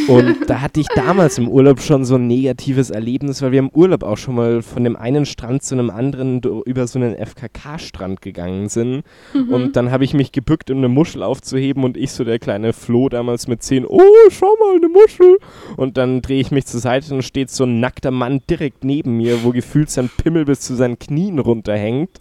[0.07, 3.69] Und da hatte ich damals im Urlaub schon so ein negatives Erlebnis, weil wir im
[3.69, 8.21] Urlaub auch schon mal von dem einen Strand zu einem anderen über so einen FKK-Strand
[8.21, 9.03] gegangen sind.
[9.33, 9.53] Mhm.
[9.53, 12.73] Und dann habe ich mich gebückt, um eine Muschel aufzuheben und ich so der kleine
[12.73, 15.37] Flo damals mit zehn, oh, schau mal, eine Muschel.
[15.77, 19.17] Und dann drehe ich mich zur Seite und steht so ein nackter Mann direkt neben
[19.17, 22.11] mir, wo gefühlt sein Pimmel bis zu seinen Knien runterhängt.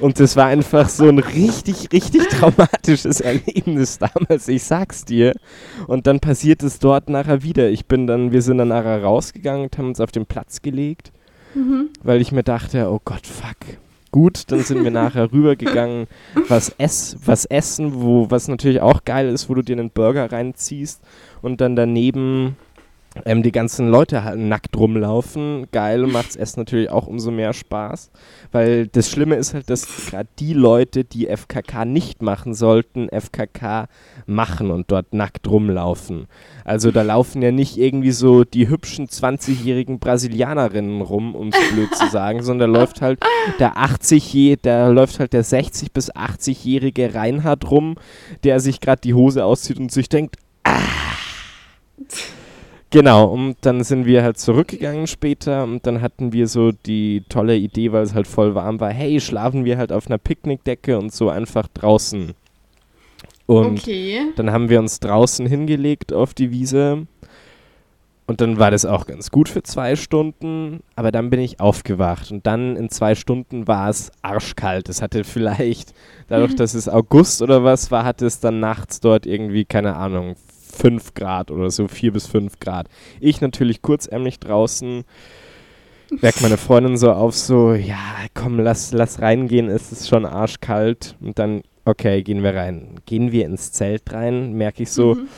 [0.00, 5.34] Und das war einfach so ein richtig, richtig traumatisches Erlebnis damals, ich sag's dir.
[5.86, 7.70] Und dann passiert es dort nachher wieder.
[7.70, 11.12] Ich bin dann, wir sind dann nachher rausgegangen und haben uns auf den Platz gelegt,
[11.54, 11.90] mhm.
[12.02, 13.56] weil ich mir dachte, oh Gott, fuck.
[14.10, 16.06] Gut, dann sind wir nachher rübergegangen,
[16.48, 20.32] was, ess, was essen, wo, was natürlich auch geil ist, wo du dir einen Burger
[20.32, 21.02] reinziehst
[21.42, 22.56] und dann daneben
[23.24, 25.66] ähm, die ganzen Leute halt nackt rumlaufen.
[25.72, 28.10] Geil, macht's Essen natürlich auch umso mehr Spaß.
[28.52, 33.88] Weil das Schlimme ist halt, dass gerade die Leute, die FKK nicht machen sollten, FKK
[34.26, 36.26] machen und dort nackt rumlaufen.
[36.64, 41.94] Also da laufen ja nicht irgendwie so die hübschen 20-jährigen Brasilianerinnen rum, um es blöd
[41.94, 43.20] zu sagen, sondern da läuft halt
[43.58, 47.96] der 80 da läuft halt der 60 bis 80-jährige Reinhard rum,
[48.44, 50.80] der sich gerade die Hose auszieht und sich denkt, ah.
[52.90, 57.56] Genau, und dann sind wir halt zurückgegangen später und dann hatten wir so die tolle
[57.56, 61.12] Idee, weil es halt voll warm war, hey, schlafen wir halt auf einer Picknickdecke und
[61.12, 62.34] so einfach draußen
[63.46, 64.20] Und okay.
[64.36, 67.06] dann haben wir uns draußen hingelegt auf die Wiese.
[68.26, 72.30] Und dann war das auch ganz gut für zwei Stunden, aber dann bin ich aufgewacht
[72.30, 74.90] und dann in zwei Stunden war es arschkalt.
[74.90, 75.94] Es hatte vielleicht,
[76.28, 80.36] dadurch, dass es August oder was war, hatte es dann nachts dort irgendwie, keine Ahnung,
[80.68, 82.86] 5 Grad oder so, 4 bis 5 Grad.
[83.20, 85.04] Ich natürlich kurzärmlich draußen,
[86.20, 87.98] weckt meine Freundin so auf, so, ja,
[88.34, 91.16] komm, lass, lass reingehen, es ist schon arschkalt.
[91.20, 92.96] Und dann, okay, gehen wir rein.
[93.06, 95.28] Gehen wir ins Zelt rein, merke ich so, Mhm.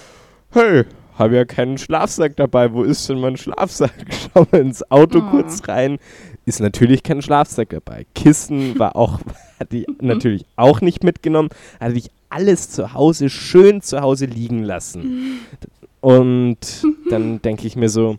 [0.53, 0.85] hey,
[1.19, 3.93] habe ja keinen Schlafsack dabei, wo ist denn mein Schlafsack?
[4.35, 5.31] Schau mal ins Auto Oh.
[5.31, 5.99] kurz rein.
[6.47, 8.07] Ist natürlich kein Schlafsack dabei.
[8.15, 9.21] Kissen war auch,
[9.61, 11.51] hatte ich natürlich auch nicht mitgenommen.
[11.79, 15.41] Hatte ich alles zu Hause, schön zu Hause liegen lassen.
[16.01, 16.59] Und
[17.11, 18.17] dann denke ich mir so,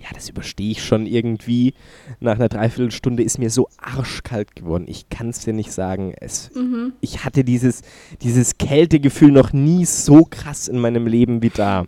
[0.00, 1.74] ja, das überstehe ich schon irgendwie.
[2.20, 4.84] Nach einer Dreiviertelstunde ist mir so arschkalt geworden.
[4.88, 6.14] Ich kann es dir nicht sagen.
[6.20, 6.92] Es, Mhm.
[7.00, 7.82] ich hatte dieses,
[8.22, 11.86] dieses Kältegefühl noch nie so krass in meinem Leben wie da.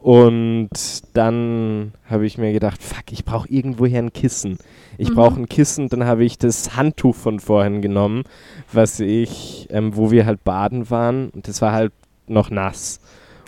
[0.00, 0.70] Und
[1.14, 4.56] dann habe ich mir gedacht, fuck, ich brauche irgendwoher ein Kissen.
[4.98, 5.14] Ich Mhm.
[5.14, 5.88] brauche ein Kissen.
[5.88, 8.24] Dann habe ich das Handtuch von vorhin genommen,
[8.72, 11.30] was ich, ähm, wo wir halt baden waren.
[11.30, 11.92] Und das war halt
[12.26, 13.00] noch nass.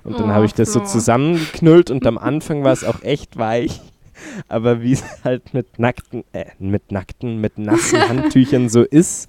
[0.04, 3.36] Und dann Oh, habe ich das so zusammengeknüllt und am Anfang war es auch echt
[3.38, 3.80] weich.
[4.48, 9.28] Aber wie es halt mit nackten, äh, mit nackten, mit nassen Handtüchern so ist,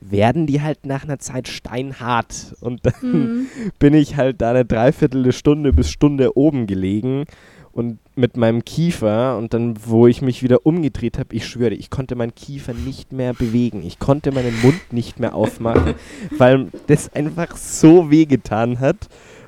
[0.00, 2.56] werden die halt nach einer Zeit steinhart.
[2.60, 3.46] Und dann Mhm.
[3.78, 7.24] bin ich halt da eine Dreiviertelstunde bis Stunde oben gelegen
[7.76, 11.90] und mit meinem Kiefer und dann, wo ich mich wieder umgedreht habe, ich schwöre, ich
[11.90, 13.82] konnte meinen Kiefer nicht mehr bewegen.
[13.82, 15.94] Ich konnte meinen Mund nicht mehr aufmachen,
[16.38, 18.96] weil das einfach so wehgetan hat.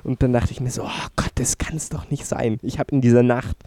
[0.03, 2.59] Und dann dachte ich mir so, oh Gott, das kann es doch nicht sein.
[2.61, 3.57] Ich habe in dieser Nacht,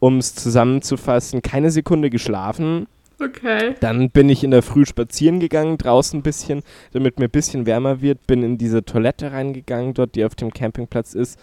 [0.00, 2.86] um es zusammenzufassen, keine Sekunde geschlafen.
[3.18, 3.74] Okay.
[3.80, 6.62] Dann bin ich in der Früh spazieren gegangen, draußen ein bisschen,
[6.92, 8.26] damit mir ein bisschen wärmer wird.
[8.26, 11.38] Bin in diese Toilette reingegangen, dort, die auf dem Campingplatz ist.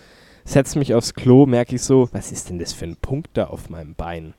[0.46, 3.46] Setze mich aufs Klo, merke ich so, was ist denn das für ein Punkt da
[3.46, 4.34] auf meinem Bein?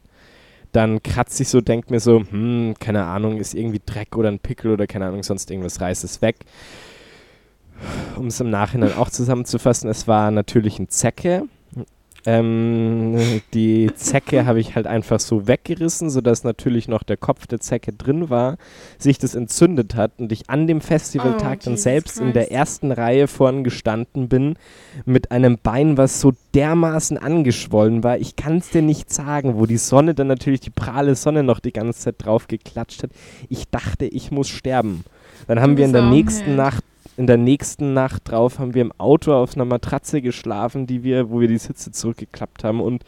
[0.73, 4.39] Dann kratze ich so, denke mir so, hm, keine Ahnung, ist irgendwie Dreck oder ein
[4.39, 6.37] Pickel oder keine Ahnung, sonst irgendwas, reiß es weg.
[8.17, 11.45] Um es im Nachhinein auch zusammenzufassen, es war natürlich ein Zecke.
[12.25, 17.61] Ähm, die Zecke habe ich halt einfach so weggerissen, sodass natürlich noch der Kopf der
[17.61, 18.59] Zecke drin war,
[18.99, 22.45] sich das entzündet hat und ich an dem Festivaltag Oh, dann Jesus selbst in der
[22.45, 22.53] Christ.
[22.57, 24.55] ersten Reihe vorn gestanden bin
[25.05, 28.19] mit einem Bein, was so dermaßen angeschwollen war.
[28.19, 31.59] Ich kann es dir nicht sagen, wo die Sonne dann natürlich, die pralle Sonne noch
[31.59, 33.11] die ganze Zeit drauf geklatscht hat.
[33.49, 35.05] Ich dachte, ich muss sterben.
[35.49, 36.57] Dann haben wir in der nächsten.
[36.57, 36.85] Nacht
[37.17, 41.31] in der nächsten Nacht drauf haben wir im Auto auf einer Matratze geschlafen, die wir,
[41.31, 43.05] wo wir die Sitze zurückgeklappt haben und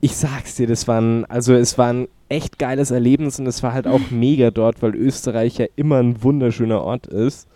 [0.00, 3.62] ich sag's dir, das war ein, also es war ein echt geiles Erlebnis und es
[3.62, 7.48] war halt auch mega dort, weil Österreich ja immer ein wunderschöner Ort ist.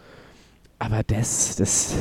[0.78, 1.94] Aber das, das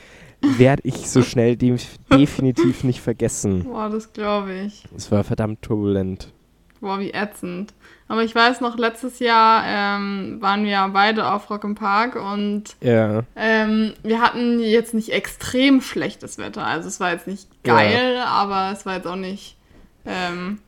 [0.40, 1.76] werde ich so schnell de
[2.12, 3.64] definitiv nicht vergessen.
[3.64, 4.84] Boah, das glaube ich.
[4.96, 6.32] Es war verdammt turbulent.
[6.80, 7.74] Boah, wie ätzend.
[8.12, 12.64] Aber ich weiß noch, letztes Jahr ähm, waren wir beide auf Rock im Park und
[12.82, 16.66] Ja, ähm, wir hatten jetzt nicht extrem schlechtes Wetter.
[16.66, 17.74] Also es war jetzt nicht Ja.
[17.76, 19.56] geil, aber es war jetzt auch nicht
[20.04, 20.58] ähm,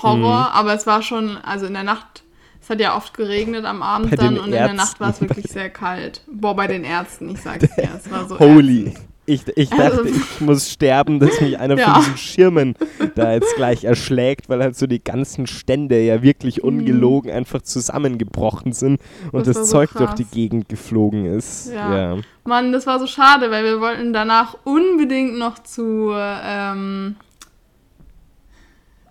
[0.00, 0.18] Horror.
[0.50, 0.54] Mhm.
[0.56, 2.22] Aber es war schon, also in der Nacht,
[2.62, 5.14] es hat ja oft geregnet am Abend Bei dann und in der Nacht war es
[5.20, 5.28] Ärzten.
[5.30, 6.20] wirklich sehr kalt.
[6.28, 8.86] Boah, bei den Ärzten, ich sag's dir, es war so holy.
[8.90, 9.04] ätzend.
[9.26, 11.94] Ich, ich Also- dachte, ich muss sterben, dass mich einer Ja.
[11.94, 12.74] von diesen Schirmen
[13.14, 18.72] da jetzt gleich erschlägt, weil halt so die ganzen Stände ja wirklich ungelogen einfach zusammengebrochen
[18.72, 19.00] sind
[19.32, 21.72] und Das das, war so Zeug durch die Gegend geflogen ist.
[21.72, 22.14] Ja.
[22.16, 22.20] Ja.
[22.44, 27.16] Mann, das war so schade, weil wir wollten danach unbedingt noch zu ähm,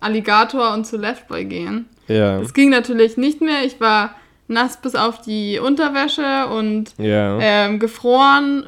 [0.00, 1.86] Alligator und zu Leftboy gehen.
[2.08, 2.38] Ja.
[2.38, 3.64] Das ging natürlich nicht mehr.
[3.64, 4.14] Ich war
[4.46, 7.38] nass bis auf die Unterwäsche und Ja.
[7.40, 8.64] ähm, gefroren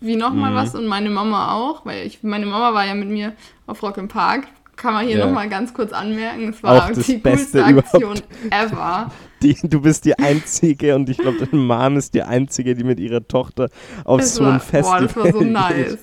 [0.00, 0.56] wie nochmal Mhm.
[0.56, 3.32] was und meine Mama auch, weil ich, meine Mama war ja mit mir
[3.66, 4.46] auf Rock im Park.
[4.76, 5.26] Kann man hier Ja.
[5.26, 6.50] nochmal ganz kurz anmerken.
[6.50, 8.12] Es war Auch das die Beste coolste Aktion
[8.44, 8.72] überhaupt.
[8.72, 9.10] ever.
[9.42, 12.98] Die, du bist die Einzige und ich glaube, deine Mom ist die Einzige, die mit
[12.98, 13.68] ihrer Tochter
[14.04, 15.98] auf Es so war, ein Festival Boah, das war so nice.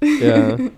[0.20, 0.56] Ja.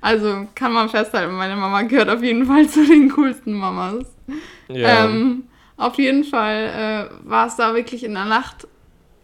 [0.00, 4.04] Also kann man festhalten, meine Mama gehört auf jeden Fall zu den coolsten Mamas.
[4.68, 5.06] ja.
[5.06, 5.42] Ähm,
[5.76, 8.68] auf jeden Fall äh, war es da wirklich in der Nacht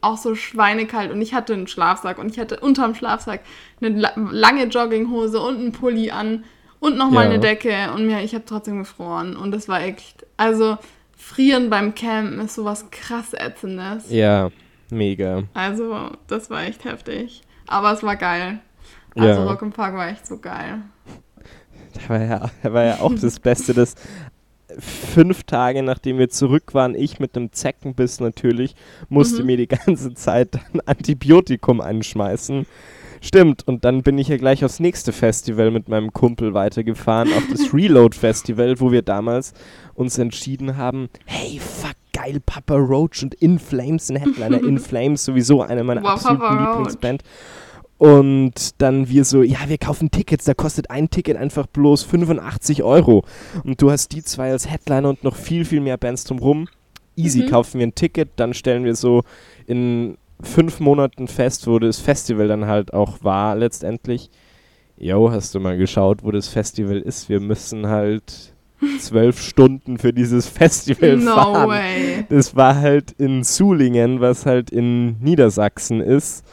[0.04, 3.40] auch so schweinekalt und ich hatte einen Schlafsack und ich hatte unterm Schlafsack
[3.80, 6.44] eine la lange Jogginghose und einen Pulli an
[6.80, 7.30] und nochmal Ja.
[7.30, 10.78] eine Decke und mir, ich habe trotzdem gefroren und das war echt, also
[11.16, 14.10] frieren beim Campen ist sowas krass ätzendes.
[14.10, 14.50] ja,
[14.90, 15.42] mega.
[15.54, 18.60] Also das war echt heftig, aber es war geil.
[19.16, 19.44] Also Ja.
[19.44, 20.82] Rock im Park war echt so geil.
[21.94, 23.94] Da war ja, da war ja auch das Beste, dass
[24.78, 28.74] fünf Tage nachdem wir zurück waren, ich mit einem Zeckenbiss natürlich,
[29.08, 29.46] musste Mhm.
[29.46, 32.66] mir die ganze Zeit ein Antibiotikum einschmeißen.
[33.20, 37.44] Stimmt, und dann bin ich ja gleich aufs nächste Festival mit meinem Kumpel weitergefahren, auf
[37.50, 39.54] das Reload Festival, wo wir damals
[39.94, 45.24] uns entschieden haben, hey, fuck, geil, Papa Roach und In Flames, ein Headliner, In Flames,
[45.24, 46.96] sowieso eine meiner Wow, absoluten Roach.
[48.04, 52.82] Und dann wir so, ja, wir kaufen Tickets, da kostet ein Ticket einfach bloß 85
[52.82, 53.24] Euro.
[53.64, 56.68] Und du hast die zwei als Headliner und noch viel, viel mehr Bands drumrum.
[57.16, 57.48] Easy, Mhm.
[57.48, 59.22] kaufen wir ein Ticket, dann stellen wir so
[59.66, 64.28] in fünf Monaten fest, wo das Festival dann halt auch war letztendlich.
[64.98, 67.28] Jo, hast du mal geschaut, wo das Festival ist?
[67.30, 68.52] Wir müssen halt
[69.00, 71.68] zwölf Stunden für dieses Festival No fahren.
[71.70, 72.26] way.
[72.28, 76.44] Das war halt in Sulingen, was halt in Niedersachsen ist.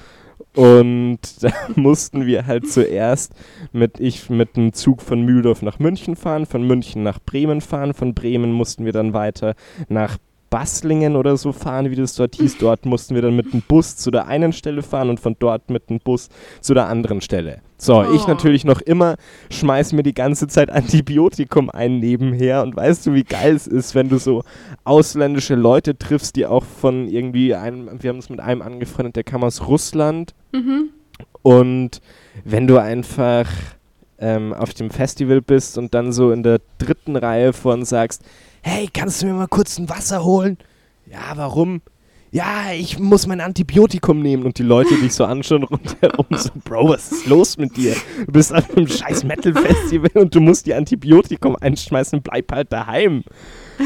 [0.56, 3.34] Und da mussten wir halt zuerst
[3.72, 7.94] mit ich mit dem Zug von Mühldorf nach München fahren, von München nach Bremen fahren,
[7.94, 9.56] von Bremen mussten wir dann weiter
[9.88, 10.18] nach
[10.50, 12.58] Baslingen oder so fahren, wie das dort hieß.
[12.58, 15.70] Dort mussten wir dann mit dem Bus zu der einen Stelle fahren und von dort
[15.70, 17.62] mit dem Bus zu der anderen Stelle.
[17.84, 18.28] So, ich Oh.
[18.28, 19.16] natürlich noch immer
[19.50, 23.96] schmeiß mir die ganze Zeit Antibiotikum ein nebenher und weißt du, wie geil es ist,
[23.96, 24.44] wenn du so
[24.84, 29.24] ausländische Leute triffst, die auch von irgendwie einem, wir haben uns mit einem angefreundet, der
[29.24, 30.90] kam aus Russland Mhm.
[31.42, 32.02] und
[32.46, 33.48] wenn du einfach
[34.20, 38.22] ähm, auf dem Festival bist und dann so in der dritten Reihe vorn sagst,
[38.62, 40.58] hey, kannst du mir mal kurz ein Wasser holen?
[41.12, 41.82] Ja, warum?
[42.34, 46.88] Ja, ich muss mein Antibiotikum nehmen und die Leute dich so anschauen rundherum so, Bro,
[46.88, 47.94] was ist los mit dir?
[48.26, 53.26] Du bist auf einem scheiß Metal-Festival und du musst die Antibiotikum einschmeißen, bleib halt daheim.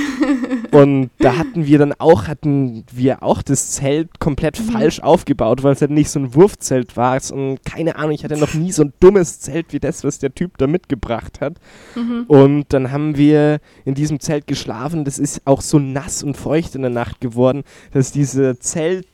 [0.71, 5.73] Und da hatten wir dann auch, hatten wir auch das Zelt komplett falsch aufgebaut, weil
[5.73, 7.19] es halt nicht so ein Wurfzelt war.
[7.31, 10.34] Und keine Ahnung, ich hatte noch nie so ein dummes Zelt wie das, was der
[10.34, 11.55] Typ da mitgebracht hat.
[11.95, 12.25] Mhm.
[12.27, 15.05] Und dann haben wir in diesem Zelt geschlafen.
[15.05, 19.08] Das ist auch so nass und feucht in der Nacht geworden, dass diese Zelt,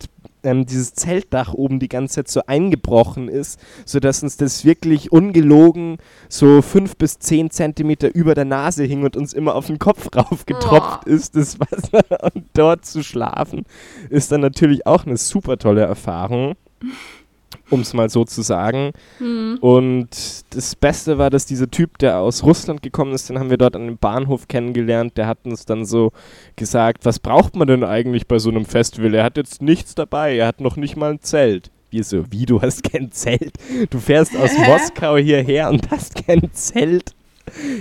[0.44, 5.98] ähm, dieses Zeltdach oben die ganze Zeit so eingebrochen ist, sodass uns das wirklich ungelogen
[6.30, 10.10] so fünf bis zehn Zentimeter über der Nase hing und uns immer auf den Kopf
[10.16, 12.02] raufgetropft ist, das Wasser.
[12.34, 13.64] Und dort zu schlafen
[14.10, 16.56] ist dann natürlich auch eine super tolle Erfahrung.
[17.72, 18.92] Um es mal so zu sagen.
[19.20, 19.58] Mhm.
[19.62, 20.10] Und
[20.52, 23.76] das Beste war, dass dieser Typ, der aus Russland gekommen ist, den haben wir dort
[23.76, 25.18] an dem Bahnhof kennengelernt.
[25.18, 26.12] Der hat uns dann so
[26.56, 29.14] gesagt, was braucht man denn eigentlich bei so einem Festival?
[29.16, 31.72] Er hat jetzt nichts dabei, er hat noch nicht mal ein Zelt.
[31.90, 33.54] Wir so, wie, du hast kein Zelt?
[33.90, 34.52] Du fährst aus?
[34.58, 37.14] Moskau hierher und hast kein Zelt?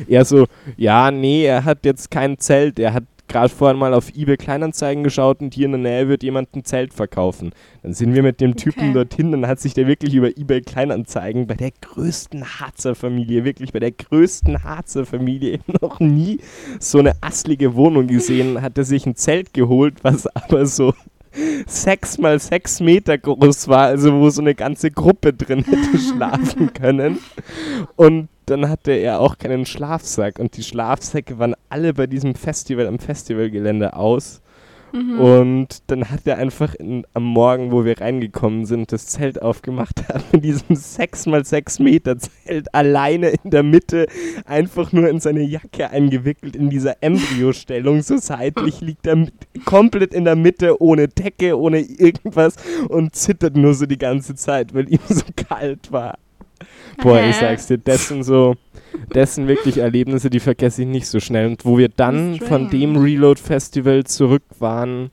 [0.08, 2.78] Er so, ja, nee, er hat jetzt kein Zelt.
[2.78, 6.22] Er hat gerade vorhin mal auf eBay Kleinanzeigen geschaut und hier in der Nähe wird
[6.22, 7.52] jemand ein Zelt verkaufen.
[7.82, 8.92] Dann sind wir mit dem Typen Okay.
[8.92, 13.72] dorthin, dann hat sich der wirklich über eBay Kleinanzeigen bei der größten Harzer Familie, wirklich
[13.72, 16.40] bei der größten Harzer Familie noch nie
[16.78, 20.92] so eine asslige Wohnung gesehen, hat er sich ein Zelt geholt, was aber so
[21.66, 26.72] sechs mal sechs Meter groß war, also wo so eine ganze Gruppe drin hätte schlafen
[26.74, 27.18] können.
[27.96, 32.86] Und dann hatte er auch keinen Schlafsack und die Schlafsäcke waren alle bei diesem Festival
[32.86, 34.42] am Festivalgelände aus.
[34.92, 35.20] Mhm.
[35.20, 40.08] Und dann hat er einfach in, am Morgen, wo wir reingekommen sind, das Zelt aufgemacht,
[40.08, 44.06] hat in diesem 6x6 Meter Zelt alleine in der Mitte
[44.44, 49.34] einfach nur in seine Jacke eingewickelt, in dieser Embryostellung, so seitlich liegt er mit,
[49.64, 52.56] komplett in der Mitte, ohne Decke, ohne irgendwas
[52.88, 56.18] und zittert nur so die ganze Zeit, weil ihm so kalt war.
[57.02, 58.56] Boah, ich sag's dir, das sind so,
[59.10, 61.46] das sind wirklich Erlebnisse, die vergesse ich nicht so schnell.
[61.46, 63.04] Und wo wir dann von dem Strange.
[63.04, 65.10] Reload-Festival zurück waren,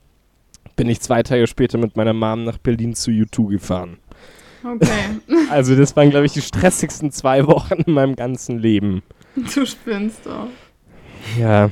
[0.76, 3.98] bin ich zwei Tage später mit meiner Mom nach Berlin zu U2 gefahren.
[4.64, 4.86] Okay.
[5.50, 9.02] Also das waren, glaube ich, die stressigsten zwei Wochen in meinem ganzen Leben.
[9.54, 10.48] Du spinnst doch.
[11.38, 11.70] Ja.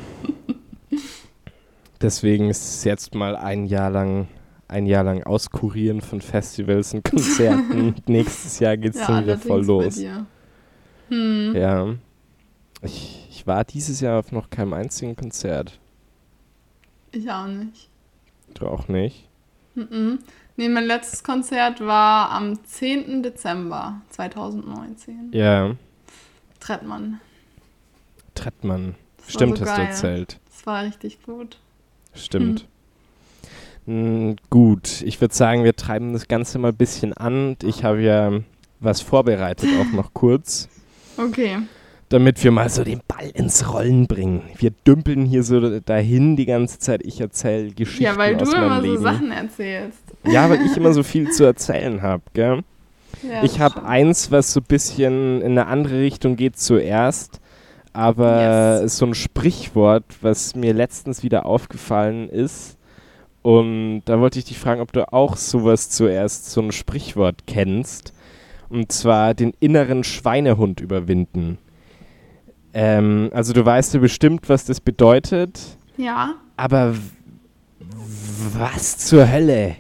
[2.01, 4.29] Deswegen ist es jetzt mal ein Jahr lang,
[4.69, 7.95] ein Jahr lang auskurieren von Festivals und Konzerten.
[8.07, 10.01] Nächstes Jahr geht's Ja, dann wieder voll los.
[11.09, 11.55] Hm.
[11.55, 11.95] Ja.
[12.83, 15.79] Ich, ich war dieses Jahr auf noch keinem einzigen Konzert.
[17.13, 17.89] Ich auch nicht.
[18.55, 19.29] Du auch nicht?
[19.75, 20.19] Mhm.
[20.57, 23.23] Nee, mein letztes Konzert war am 10.
[23.23, 25.31] Dezember 2019.
[25.33, 25.77] Ja.
[26.61, 27.21] Trettmann.
[28.35, 28.95] Trettmann.
[29.19, 29.87] Das Stimmt, so hast du geil.
[29.87, 30.41] erzählt.
[30.47, 31.59] Das war richtig gut.
[32.15, 32.67] Stimmt.
[33.87, 37.57] Mm, gut, ich würde sagen, wir treiben das Ganze mal ein bisschen an.
[37.63, 38.33] Ich habe ja
[38.81, 40.69] was vorbereitet, auch noch kurz,
[41.17, 41.59] Okay.
[42.09, 44.43] damit wir mal so den Ball ins Rollen bringen.
[44.59, 47.01] Wir dümpeln hier so dahin die ganze Zeit.
[47.05, 49.03] Ich erzähle Geschichten ja, weil du aus meinem immer so Leben.
[49.03, 49.99] Sachen erzählst.
[50.25, 52.63] Ja, weil ich immer so viel zu erzählen habe, gell?
[53.23, 57.41] Ja, Ich habe eins, was so ein bisschen in eine andere Richtung geht zuerst.
[57.95, 58.99] aber yes.
[58.99, 62.77] so ein Sprichwort, was mir letztens wieder aufgefallen ist.
[63.47, 68.13] Und da wollte ich dich fragen, ob du auch sowas zuerst, so ein Sprichwort kennst.
[68.69, 71.57] Und zwar den inneren Schweinehund überwinden.
[72.75, 75.61] Ähm, also du weißt ja bestimmt, was das bedeutet.
[75.97, 76.35] Ja.
[76.57, 76.97] Aber
[78.59, 79.77] was zur Hölle?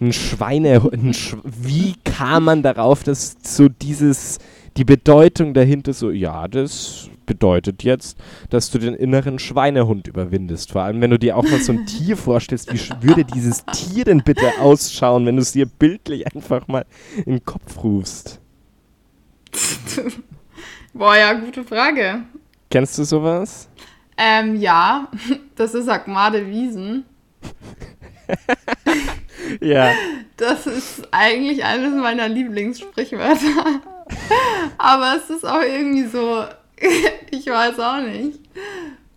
[0.00, 4.38] Ein Schweine, ein Sch wie kam man darauf, dass so dieses,
[4.78, 8.18] die Bedeutung dahinter so, ja, das bedeutet jetzt,
[8.48, 10.72] dass du den inneren Schweinehund überwindest.
[10.72, 14.02] Vor allem, wenn du dir auch mal so ein Tier vorstellst, wie würde dieses Tier
[14.02, 16.84] denn bitte ausschauen, wenn du es dir bildlich einfach mal
[17.18, 18.40] in den Kopf rufst?
[20.92, 22.24] Boah, ja, gute Frage.
[22.68, 23.68] Kennst du sowas?
[24.16, 25.06] Ähm, ja,
[25.54, 27.04] das ist Agmade Wiesen.
[29.60, 29.92] ja.
[30.36, 33.82] Das ist eigentlich eines meiner Lieblingssprichwörter.
[34.78, 36.44] Aber es ist auch irgendwie so,
[37.30, 38.40] ich weiß auch nicht.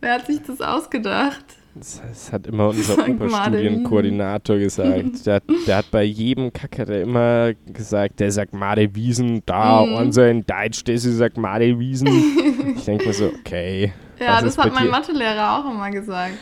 [0.01, 1.45] Wer hat sich das ausgedacht?
[1.75, 5.25] Das, das hat immer unser Oberstudienkoordinator gesagt.
[5.25, 9.95] Der, der, hat bei jedem Kacker der immer gesagt, der sagt Made Wiesen, da mhm.
[9.95, 12.07] unser in Deutsch, der sagt Made Wiesen.
[12.77, 13.93] ich denke mir so, okay.
[14.19, 16.37] Ja, das hat mein Mathelehrer auch immer gesagt.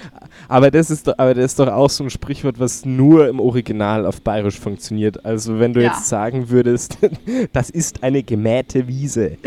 [0.48, 3.40] Aber das, ist doch, aber das ist doch auch so ein Sprichwort, was nur im
[3.40, 5.26] Original auf Bayerisch funktioniert.
[5.26, 5.92] Also wenn du ja.
[5.92, 6.98] jetzt sagen würdest,
[7.54, 9.38] das ist eine gemähte Wiese,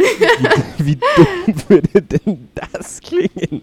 [0.78, 3.62] wie, wie dumm würde denn das klingen?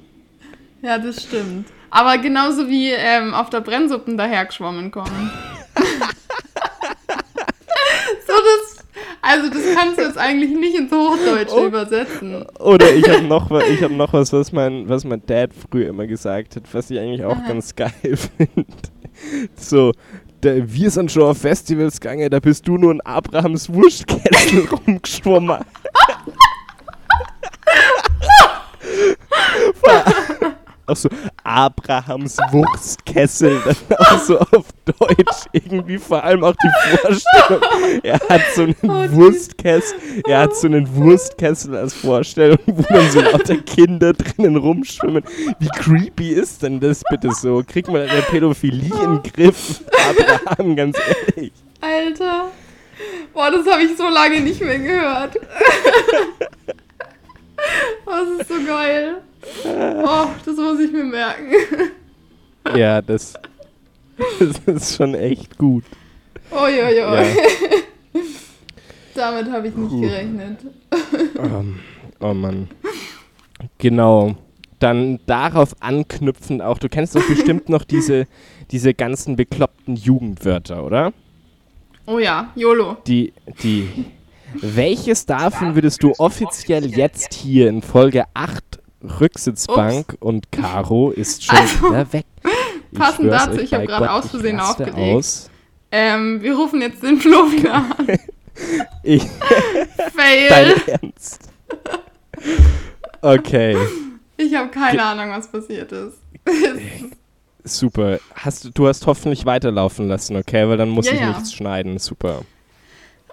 [0.82, 1.68] Ja, das stimmt.
[1.89, 5.32] Aber genauso wie ähm, auf der Brennsuppen dahergeschwommen kommen.
[5.76, 5.84] so
[8.28, 8.70] das.
[9.22, 12.45] Also das kannst du jetzt eigentlich nicht ins Hochdeutsche oh, übersetzen.
[12.59, 16.55] Oder ich habe noch, hab noch was, was mein, was mein Dad früher immer gesagt
[16.55, 17.47] hat, was ich eigentlich auch Aha.
[17.47, 18.65] ganz geil finde.
[19.55, 19.91] So,
[20.41, 25.59] der, wir sind schon auf Festivals gegangen, da bist du nur in Abrahams Wurstkessel rumgeschwommen.
[30.88, 31.09] auch so
[31.43, 34.65] Abrahams Wurstkessel, dann auch so auf
[35.00, 37.62] Deutsch irgendwie vor allem auch die Vorstellung.
[38.04, 43.10] Er hat so einen oh, Wurstkessel, er hat so einen Wurstkessel als Vorstellung, wo dann
[43.12, 45.24] so lauter Kinder drinnen rumschwimmen.
[45.60, 47.64] Wie creepy ist denn das bitte so?
[47.66, 49.82] Kriegt man eine Pädophilie in den Griff?
[50.10, 51.52] Abraham, ganz ehrlich.
[51.80, 52.52] Alter.
[53.34, 55.38] Boah, das habe ich so lange nicht mehr gehört.
[58.06, 59.16] oh, das ist so geil.
[59.66, 61.54] Oh, das muss ich mir merken.
[62.76, 63.34] Ja, das,
[64.39, 65.84] das ist schon echt gut.
[66.51, 66.97] Uiuiui.
[66.97, 67.24] Ja.
[69.15, 70.01] Damit habe ich nicht Puh.
[70.01, 70.59] gerechnet.
[71.38, 71.80] Um,
[72.19, 72.69] oh Mann.
[73.78, 74.36] Genau.
[74.80, 78.26] Dann darauf anknüpfend auch, du kennst doch bestimmt noch diese,
[78.72, 81.13] diese ganzen bekloppten Jugendwörter, oder?
[82.07, 82.97] Oh ja, YOLO.
[83.05, 83.88] Die, die.
[84.59, 88.82] Welches davon würdest du offiziell jetzt hier in Folge 8
[89.19, 90.22] Rücksitzbank Ups.
[90.22, 92.26] und Caro ist schon also, wieder weg.
[92.94, 94.98] Passend dazu, ich habe gerade aus Versehen aufgelegt.
[94.98, 95.50] Aus.
[95.92, 98.08] Ähm, wir rufen jetzt den Flo wieder an.
[99.04, 99.24] ich.
[100.16, 100.50] Fail.
[100.50, 101.50] Dein Ernst.
[103.22, 103.78] Okay.
[104.38, 106.18] Ich habe keine Ge Ahnung, was passiert ist.
[107.64, 108.20] Super.
[108.34, 110.68] Hast, du hast hoffentlich weiterlaufen lassen, okay?
[110.68, 111.30] Weil dann muss ja, ich ja.
[111.30, 112.00] nichts schneiden.
[112.00, 112.42] Super.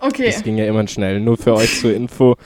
[0.01, 0.27] Okay.
[0.27, 1.21] Das ging ja immer schnell.
[1.21, 2.37] Nur für euch zur Info: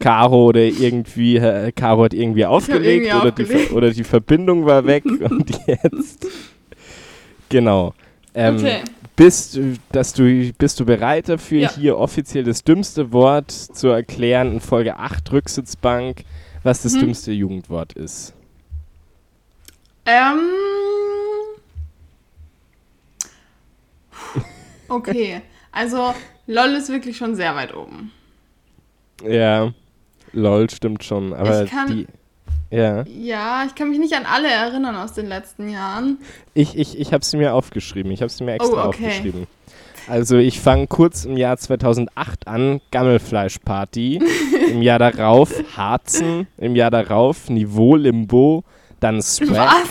[0.00, 3.70] Caro oder irgendwie, äh, Caro hat irgendwie aufgelegt, irgendwie oder, aufgelegt.
[3.70, 6.26] Die, oder die Verbindung war weg und jetzt.
[7.48, 7.94] Genau.
[8.34, 8.82] Ähm, okay.
[9.14, 9.58] Bist,
[9.92, 11.72] dass du, bist du bereit dafür, ja.
[11.72, 16.24] hier offiziell das dümmste Wort zu erklären in Folge 8 Rücksitzbank,
[16.62, 17.00] was das hm.
[17.00, 18.34] dümmste Jugendwort ist?
[20.04, 20.40] Ähm.
[24.88, 25.42] Okay.
[25.72, 26.14] Also,
[26.46, 28.12] LOL ist wirklich schon sehr weit oben.
[29.22, 29.72] Ja,
[30.32, 32.06] LOL stimmt schon, aber ich kann, die.
[32.70, 33.04] Ja.
[33.06, 36.18] Ja, ich kann mich nicht an alle erinnern aus den letzten Jahren.
[36.54, 38.10] Ich, ich, ich habe sie mir aufgeschrieben.
[38.10, 39.06] Ich habe sie mir extra oh, okay.
[39.06, 39.46] aufgeschrieben.
[40.08, 44.20] Also ich fange kurz im Jahr 2008 an, Gammelfleischparty.
[44.70, 46.46] Im Jahr darauf Harzen.
[46.58, 48.64] Im Jahr darauf Niveau Limbo.
[49.00, 49.84] Dann Swag.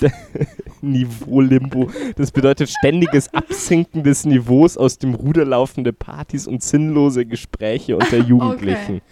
[0.00, 0.10] Was?
[0.82, 1.90] Niveau-Limbo.
[2.16, 8.16] Das bedeutet ständiges Absinken des Niveaus aus dem Ruder laufende Partys und sinnlose Gespräche unter
[8.18, 8.96] Jugendlichen.
[8.96, 9.02] Okay.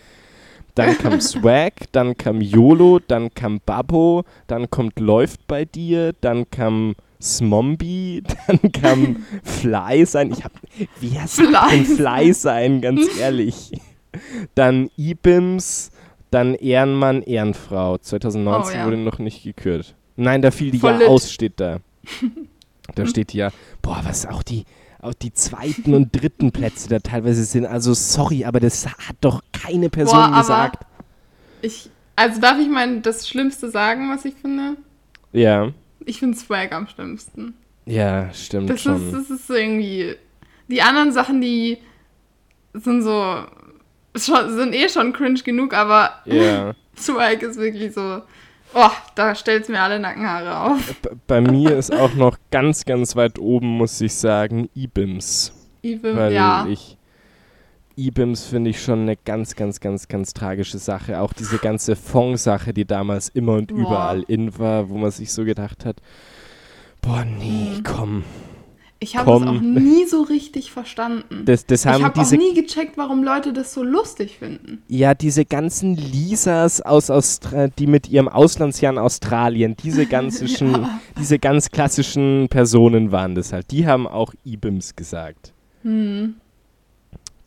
[0.74, 6.50] Dann kam Swag, dann kam YOLO, dann kam Babbo, dann kommt Läuft bei dir, dann
[6.50, 10.32] kam Smombie, dann kam Fly sein.
[10.32, 10.52] Ich hab,
[11.00, 13.72] wie heißt denn Fly sein, ganz ehrlich.
[14.54, 15.90] Dann Ibims,
[16.30, 17.98] dann Ehrenmann, Ehrenfrau.
[17.98, 18.86] 2019 oh, ja.
[18.86, 19.94] wurde noch nicht gekürt.
[20.16, 21.08] Nein, da fiel die Voll ja lit.
[21.08, 21.78] aus, steht da.
[22.94, 23.50] Da steht ja,
[23.80, 24.66] boah, was auch die,
[25.04, 27.66] auch die zweiten und dritten Plätze da teilweise sind.
[27.66, 30.84] Also sorry, aber das hat doch keine Person boah, gesagt.
[31.62, 34.76] Ich, Also darf ich mal das Schlimmste sagen, was ich finde?
[35.32, 35.72] Ja.
[36.04, 37.54] Ich finde Swag am schlimmsten.
[37.86, 38.96] Ja, stimmt Das schon.
[39.08, 40.14] ist, das ist irgendwie.
[40.68, 41.78] Die anderen Sachen, die
[42.72, 43.44] sind so.
[44.16, 46.74] Schon, sind eh schon cringe genug, aber ja.
[46.96, 48.22] Swag ist wirklich so.
[48.74, 50.94] Oh, da stellt es mir alle Nackenhaare auf.
[51.02, 55.52] B bei mir ist auch noch ganz, ganz weit oben, muss ich sagen, IBIMS.
[55.82, 56.66] Even, Weil ja.
[56.68, 56.96] ich.
[57.96, 61.20] IBIMS finde ich schon eine ganz, ganz, ganz, ganz tragische Sache.
[61.20, 63.78] Auch diese ganze Fong-Sache, die damals immer und Boah.
[63.78, 65.98] überall in war, wo man sich so gedacht hat:
[67.00, 67.82] Boah, nee, Mhm.
[67.84, 68.24] komm.
[69.04, 71.44] Ich habe es auch nie so richtig verstanden.
[71.44, 74.82] Das, das ich habe auch nie gecheckt, warum Leute das so lustig finden.
[74.88, 80.48] Ja, diese ganzen Lisas aus Austra die mit ihrem Auslandsjahr in Australien, diese ganzen,
[81.18, 83.70] diese ganz klassischen Personen waren das halt.
[83.70, 85.52] Die haben auch IBIMS gesagt.
[85.82, 86.36] Hm,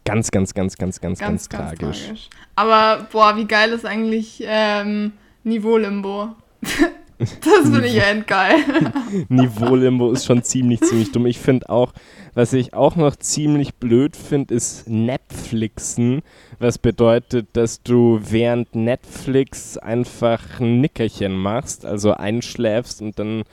[0.05, 2.05] Ganz, ganz, ganz, ganz, ganz, ganz, ganz, tragisch.
[2.05, 2.29] tragisch.
[2.55, 5.11] Aber, boah, wie geil ist eigentlich ähm,
[5.43, 6.29] Niveau-Limbo?
[7.20, 8.57] das finde ich endgeil.
[9.30, 11.26] Niveau-Limbo ist schon ziemlich, ziemlich dumm.
[11.26, 11.93] Ich finde auch,
[12.34, 16.22] was ich auch noch ziemlich blöd finde, ist Netflixen,
[16.59, 23.43] was bedeutet, dass du während Netflix einfach ein Nickerchen machst, also einschläfst und dann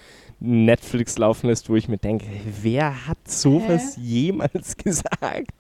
[0.41, 2.27] Netflix laufen lässt, wo ich mir denke,
[2.61, 5.53] wer hat sowas jemals gesagt?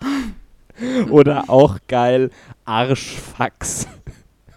[1.11, 2.31] Oder auch geil,
[2.65, 3.87] Arschfax.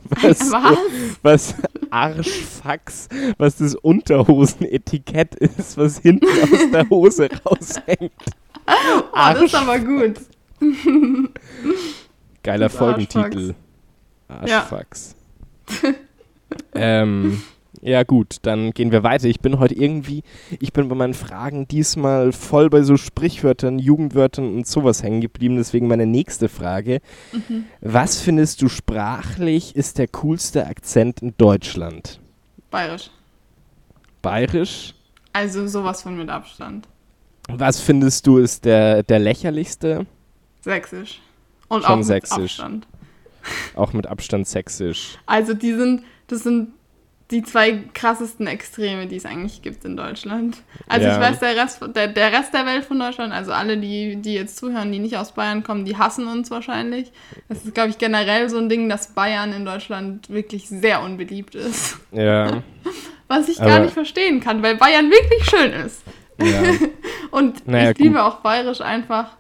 [0.10, 0.78] Was, Was?
[1.24, 1.55] was
[1.89, 8.12] Arschfax, was das Unterhosenetikett ist, was hinten aus der Hose raushängt.
[8.68, 10.16] Oh, das ist aber gut.
[12.43, 13.55] Geiler Folgentitel.
[14.45, 14.60] Ja.
[14.60, 15.16] Arschfax.
[16.74, 17.41] ähm,
[17.88, 19.27] ja gut, dann gehen wir weiter.
[19.27, 20.23] Ich bin heute irgendwie,
[20.59, 25.55] ich bin bei meinen Fragen diesmal voll bei so Sprichwörtern, Jugendwörtern und sowas hängen geblieben.
[25.55, 26.99] Deswegen meine nächste Frage.
[27.31, 27.65] Mhm.
[27.79, 32.19] Was findest du sprachlich ist der coolste Akzent in Deutschland?
[32.71, 33.09] Bayerisch.
[34.21, 34.93] Bayerisch?
[35.31, 36.88] Also sowas von mit Abstand.
[37.47, 40.05] Was findest du ist der, der lächerlichste?
[40.59, 41.21] Sächsisch.
[41.69, 42.59] Und Schon auch mit sächsisch.
[42.59, 42.88] Abstand.
[43.75, 45.17] Auch mit Abstand sächsisch.
[45.25, 46.73] Also die sind, das sind
[47.32, 50.57] die zwei krassesten Extreme, die es eigentlich gibt in Deutschland.
[50.88, 51.15] Also Ja.
[51.15, 54.34] ich weiß, der Rest, der, der Rest der Welt von Deutschland, also alle, die, die
[54.34, 57.11] jetzt zuhören, die nicht aus Bayern kommen, die hassen uns wahrscheinlich.
[57.49, 61.53] Das ist, glaube ich, generell so ein Ding, dass Bayern in Deutschland wirklich sehr unbeliebt
[61.55, 61.97] ist.
[62.13, 62.63] Ja.
[63.28, 66.03] Was ich Aber- gar nicht verstehen kann, weil Bayern wirklich schön ist.
[66.41, 66.61] ja.
[67.32, 69.36] Und Naja, ich liebe auch bayerisch einfach,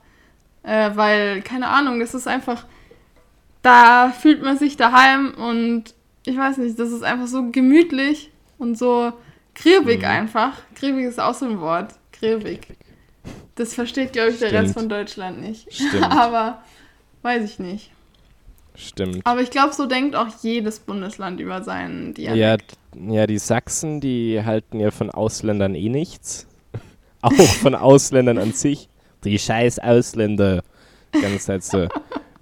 [0.63, 2.65] äh, weil, keine Ahnung, das ist einfach,
[3.61, 5.93] da fühlt man sich daheim und
[6.27, 9.13] ich weiß nicht, das ist einfach so gemütlich und so
[9.55, 10.05] krirbig Mhm.
[10.05, 10.53] einfach.
[10.75, 11.93] Krirbig ist auch so ein Wort.
[12.11, 12.67] Krirbig.
[13.55, 14.63] Das versteht, glaube ich, der Stimmt.
[14.65, 15.73] Rest von Deutschland nicht.
[15.73, 16.03] Stimmt.
[16.11, 16.61] Aber
[17.23, 17.91] weiß ich nicht.
[18.75, 19.21] Stimmt.
[19.25, 22.77] Aber ich glaube, so denkt auch jedes Bundesland über seinen Ja, Dialekt.
[22.93, 26.45] d- ja, die Sachsen, die halten ja von Ausländern eh nichts.
[27.21, 28.89] Auch von Ausländern an sich.
[29.23, 30.63] Die scheiß Ausländer.
[31.11, 31.87] Ganze Zeit so.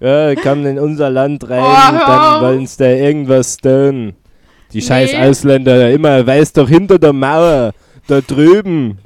[0.00, 2.42] Ja, kommen in unser Land rein, Oh, dann auf.
[2.42, 4.14] wollen sie da irgendwas tun.
[4.72, 5.18] Die scheiß Nee.
[5.28, 7.72] Ausländer, immer, weiß doch hinter der Mauer,
[8.06, 8.98] da drüben.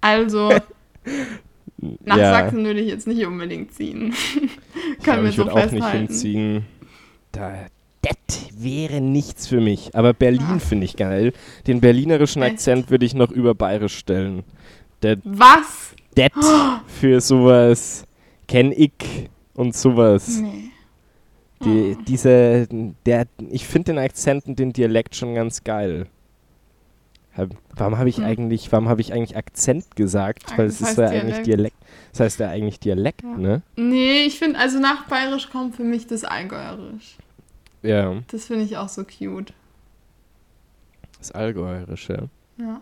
[0.00, 0.50] Also,
[2.04, 4.12] nach ja, Sachsen würde ich jetzt nicht unbedingt ziehen.
[4.98, 5.98] ich Können wir ich so würde auch nicht festhalten.
[6.08, 6.66] hinziehen.
[7.32, 7.52] Da,
[8.02, 8.16] das
[8.56, 9.94] wäre nichts für mich.
[9.94, 10.58] Aber Berlin Ah.
[10.58, 11.32] finde ich geil.
[11.66, 12.54] Den berlinerischen Echt?
[12.54, 14.42] Akzent würde ich noch über bayerisch stellen.
[15.02, 15.94] Der Was?
[16.16, 16.32] Det
[16.86, 18.04] für sowas
[18.48, 18.92] kenn ich
[19.58, 20.38] und sowas.
[20.40, 20.70] Nee.
[21.64, 22.68] Die, diese,
[23.04, 26.06] der, ich finde den Akzent und den Dialekt schon ganz geil.
[27.36, 28.24] Hab, warum habe ich Hm.
[28.24, 30.44] eigentlich, warum habe ich eigentlich Akzent gesagt?
[30.52, 31.46] Ah, Weil es ist ja eigentlich Dialekt.
[31.46, 31.76] Dialekt.
[32.12, 33.36] Das heißt ja eigentlich Dialekt, Ja.
[33.36, 33.62] ne?
[33.76, 37.16] Nee, ich finde, also nach Bayerisch kommt für mich das Allgäuerisch.
[37.82, 39.52] Ja, Das finde ich auch so cute.
[41.18, 42.28] das Allgäuerische.
[42.58, 42.80] Ja.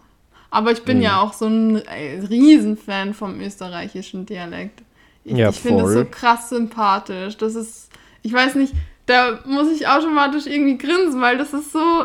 [0.51, 1.03] Aber ich bin Mhm.
[1.03, 4.83] ja auch so ein äh, Riesenfan vom österreichischen Dialekt.
[5.27, 7.37] Ich, Ja, ich finde es so krass sympathisch.
[7.37, 7.89] Das ist,
[8.23, 8.73] ich weiß nicht,
[9.07, 12.05] da muss ich automatisch irgendwie grinsen, weil das ist so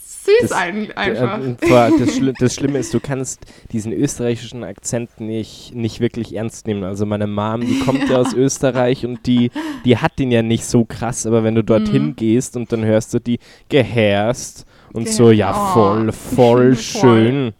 [0.00, 1.38] süß Das- ein, einfach.
[1.40, 3.40] Äh, vor- das, Schli das Schlimme ist, du kannst
[3.72, 6.84] diesen österreichischen Akzent nicht, nicht wirklich ernst nehmen.
[6.84, 9.50] Also meine Mom, die kommt ja, aus Österreich und die,
[9.84, 12.16] die hat den ja nicht so krass, aber wenn du dorthin Mhm.
[12.16, 13.38] gehst und dann hörst du die
[13.68, 15.72] gehärst und Ge- so, ja, Oh.
[15.74, 16.76] voll, voll Voll.
[16.76, 17.52] schön.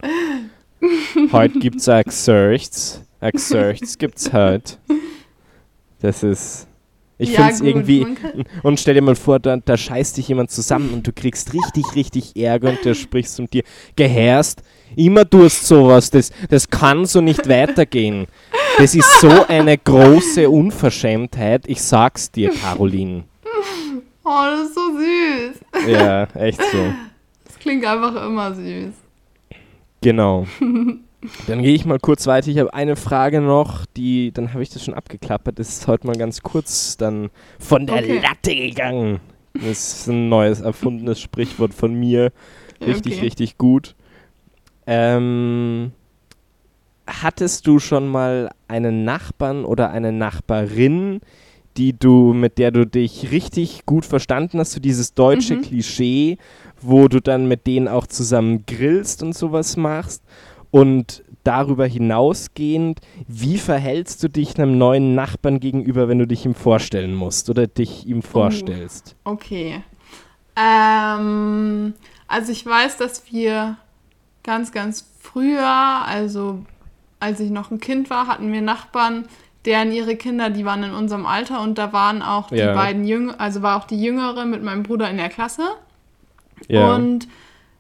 [1.33, 1.89] heute gibt's
[3.21, 3.53] Axerchts.
[3.53, 4.75] Axerchts gibt's heute.
[6.01, 6.67] Das ist.
[7.21, 8.07] Ich Ja, find's gut, irgendwie.
[8.63, 11.97] Und stell dir mal vor, da, da scheißt dich jemand zusammen und du kriegst richtig,
[11.97, 13.65] richtig Ärger und der spricht zu dir,
[13.97, 14.63] gehärst,
[14.95, 18.29] immer tust sowas, das, das kann so nicht weitergehen.
[18.79, 23.25] Das ist so eine große Unverschämtheit, ich sag's dir, Caroline.
[24.23, 25.89] Oh, das ist so süß.
[25.89, 26.95] Ja, echt so.
[27.47, 28.93] Das klingt einfach immer süß.
[30.03, 30.47] Genau.
[31.47, 32.49] Dann gehe ich mal kurz weiter.
[32.49, 35.59] Ich habe eine Frage noch, die, dann habe ich das schon abgeklappert.
[35.59, 38.21] Das ist heute mal ganz kurz dann von der Okay.
[38.21, 39.21] Latte gegangen.
[39.55, 42.33] Das ist ein neues, erfundenes Sprichwort von mir.
[42.81, 43.25] Richtig, Okay.
[43.25, 43.97] richtig gut.
[44.87, 45.91] Ähm,
[47.07, 51.21] hattest du schon mal einen Nachbarn oder eine Nachbarin,
[51.77, 55.63] die du, mit der du dich richtig gut verstanden hast, so dieses deutsche Mhm.
[55.63, 56.39] Klischee,
[56.81, 60.23] wo du dann mit denen auch zusammen grillst und sowas machst?
[60.71, 66.55] Und darüber hinausgehend, wie verhältst du dich einem neuen Nachbarn gegenüber, wenn du dich ihm
[66.55, 69.17] vorstellen musst oder dich ihm vorstellst?
[69.25, 69.83] Okay.
[70.57, 71.95] Ähm,
[72.27, 73.77] also ich weiß, dass wir
[74.43, 76.61] ganz, ganz früher, also
[77.21, 79.27] als ich noch ein Kind war, hatten wir Nachbarn,
[79.65, 82.75] deren ihre Kinder, die waren in unserem Alter und da waren auch die Ja.
[82.75, 85.63] beiden Jüngere, also war auch die Jüngere mit meinem Bruder in der Klasse.
[86.69, 86.95] Ja.
[86.95, 87.29] Und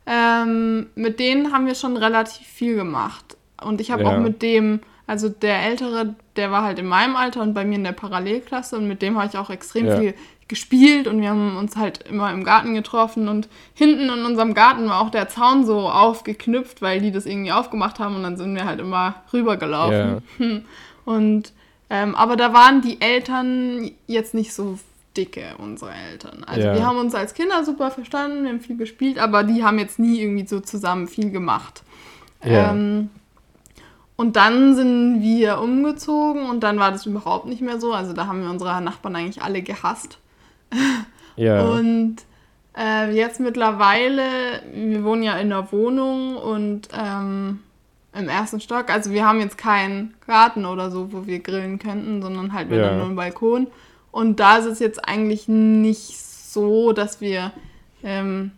[0.09, 3.37] ähm, mit denen haben wir schon relativ viel gemacht.
[3.63, 4.09] Und ich habe Ja.
[4.11, 7.75] auch mit dem, also der Ältere, der war halt in meinem Alter und bei mir
[7.77, 9.99] in der Parallelklasse und mit dem habe ich auch extrem Ja.
[10.01, 10.15] viel
[10.49, 14.89] gespielt und wir haben uns halt immer im Garten getroffen und hinten in unserem Garten
[14.89, 18.55] war auch der Zaun so aufgeknüpft, weil die das irgendwie aufgemacht haben und dann sind
[18.55, 20.23] wir halt immer rübergelaufen.
[21.05, 21.53] Und
[21.91, 24.79] ähm, aber da waren die Eltern jetzt nicht so
[25.19, 26.45] dicke, unsere Eltern.
[26.45, 26.75] Also Ja.
[26.75, 29.99] wir haben uns als Kinder super verstanden, wir haben viel gespielt, aber die haben jetzt
[29.99, 31.83] nie irgendwie so zusammen viel gemacht.
[32.45, 32.71] Ja.
[32.71, 33.11] Ähm,
[34.17, 37.93] und dann sind wir umgezogen und dann war das überhaupt nicht mehr so.
[37.93, 40.19] Also da haben wir unsere Nachbarn eigentlich alle gehasst.
[41.37, 41.63] ja.
[41.63, 42.17] Und
[42.77, 44.23] äh, jetzt mittlerweile,
[44.73, 47.61] wir wohnen ja in der Wohnung und ähm,
[48.13, 48.91] im ersten Stock.
[48.91, 52.81] Also wir haben jetzt keinen Garten oder so, wo wir grillen könnten, sondern halt wenn
[52.81, 52.95] Ja.
[52.95, 53.69] nur einen Balkon.
[54.19, 57.53] Und da ist es jetzt eigentlich nicht so, dass wir
[58.03, 58.51] ähm,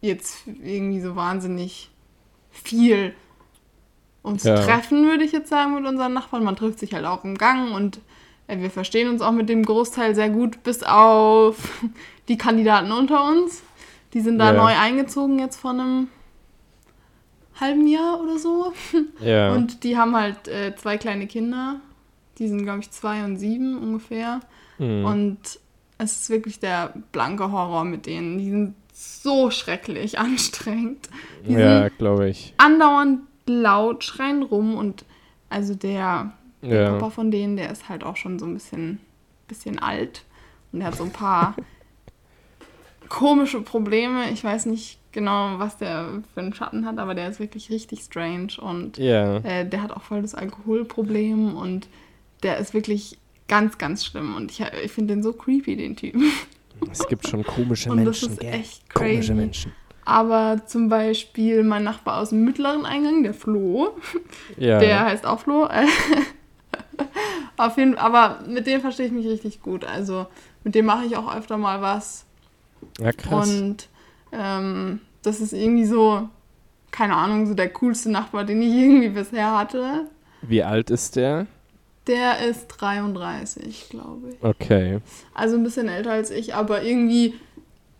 [0.00, 1.90] jetzt irgendwie so wahnsinnig
[2.50, 3.14] viel
[4.22, 4.56] uns Ja.
[4.56, 6.42] treffen, würde ich jetzt sagen, mit unseren Nachbarn.
[6.42, 8.00] Man trifft sich halt auch im Gang und
[8.48, 11.56] äh, wir verstehen uns auch mit dem Großteil sehr gut, bis auf
[12.28, 13.62] die Kandidaten unter uns.
[14.14, 14.62] Die sind da Ja.
[14.62, 16.08] neu eingezogen jetzt vor einem
[17.60, 18.72] halben Jahr oder so.
[19.20, 19.52] ja.
[19.54, 21.76] Und die haben halt äh, zwei kleine Kinder.
[22.38, 24.40] Die sind, glaube ich, zwei und sieben ungefähr.
[24.78, 25.04] Hm.
[25.04, 25.38] Und
[25.98, 28.38] es ist wirklich der blanke Horror mit denen.
[28.38, 31.08] Die sind so schrecklich anstrengend.
[31.46, 32.54] Die ja, glaube ich.
[32.58, 35.04] andauernd laut, schreien rum und
[35.50, 36.32] also der,
[36.62, 36.90] der Ja.
[36.92, 38.98] Papa von denen, der ist halt auch schon so ein bisschen,
[39.48, 40.24] bisschen alt
[40.72, 41.54] und der hat so ein paar
[43.08, 44.30] komische Probleme.
[44.30, 48.00] Ich weiß nicht genau, was der für einen Schatten hat, aber der ist wirklich richtig
[48.00, 49.36] strange und Ja.
[49.38, 51.86] äh, der hat auch voll das Alkoholproblem und
[52.44, 53.18] der ist wirklich
[53.48, 56.30] ganz, ganz schlimm und ich, ich finde den so creepy, den Typen.
[56.90, 58.54] Es gibt schon komische Und das Menschen, ist gell?
[58.54, 59.34] echt Komische crazy.
[59.34, 59.72] Menschen.
[60.04, 63.96] Aber zum Beispiel mein Nachbar aus dem mittleren Eingang, der Flo,
[64.58, 64.78] Ja.
[64.78, 65.66] Der heißt auch Flo.
[67.56, 69.84] Auf jeden aber mit dem verstehe ich mich richtig gut.
[69.84, 70.26] Also
[70.64, 72.26] mit dem mache ich auch öfter mal was.
[72.98, 73.48] ja, krass.
[73.48, 73.88] Und
[74.32, 76.28] ähm, das ist irgendwie so,
[76.90, 80.08] keine Ahnung, so der coolste Nachbar, den ich irgendwie bisher hatte.
[80.42, 81.46] Wie alt ist der?
[82.06, 84.36] Der ist 33, glaube ich.
[84.42, 84.98] Okay.
[85.32, 87.34] Also ein bisschen älter als ich, aber irgendwie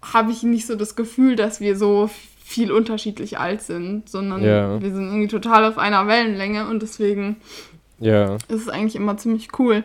[0.03, 2.11] habe ich nicht so das Gefühl, dass wir so
[2.45, 4.81] viel unterschiedlich alt sind, sondern Ja.
[4.83, 7.37] wir sind irgendwie total auf einer Wellenlänge und deswegen
[7.99, 8.35] Ja.
[8.35, 9.83] ist es eigentlich immer ziemlich cool.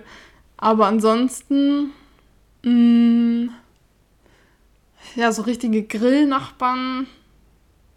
[0.57, 1.91] Aber ansonsten,
[2.63, 3.53] mh,
[5.15, 7.07] ja, so richtige Grillnachbarn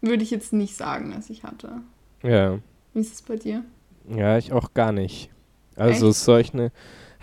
[0.01, 1.81] würde ich jetzt nicht sagen, dass ich hatte.
[2.23, 2.59] Ja.
[2.93, 3.63] Wie ist es bei dir?
[4.09, 5.29] Ja, ich auch gar nicht.
[5.75, 6.17] Also Echt?
[6.17, 6.71] solche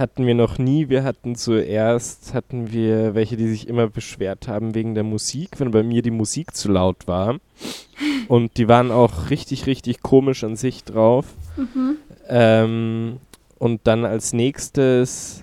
[0.00, 0.88] hatten wir noch nie.
[0.88, 5.70] Wir hatten zuerst, hatten wir welche, die sich immer beschwert haben wegen der Musik, wenn
[5.70, 7.36] bei mir die Musik zu laut war.
[8.28, 11.26] Und die waren auch richtig, richtig komisch an sich drauf.
[12.28, 13.18] Ähm,
[13.58, 15.42] und dann als nächstes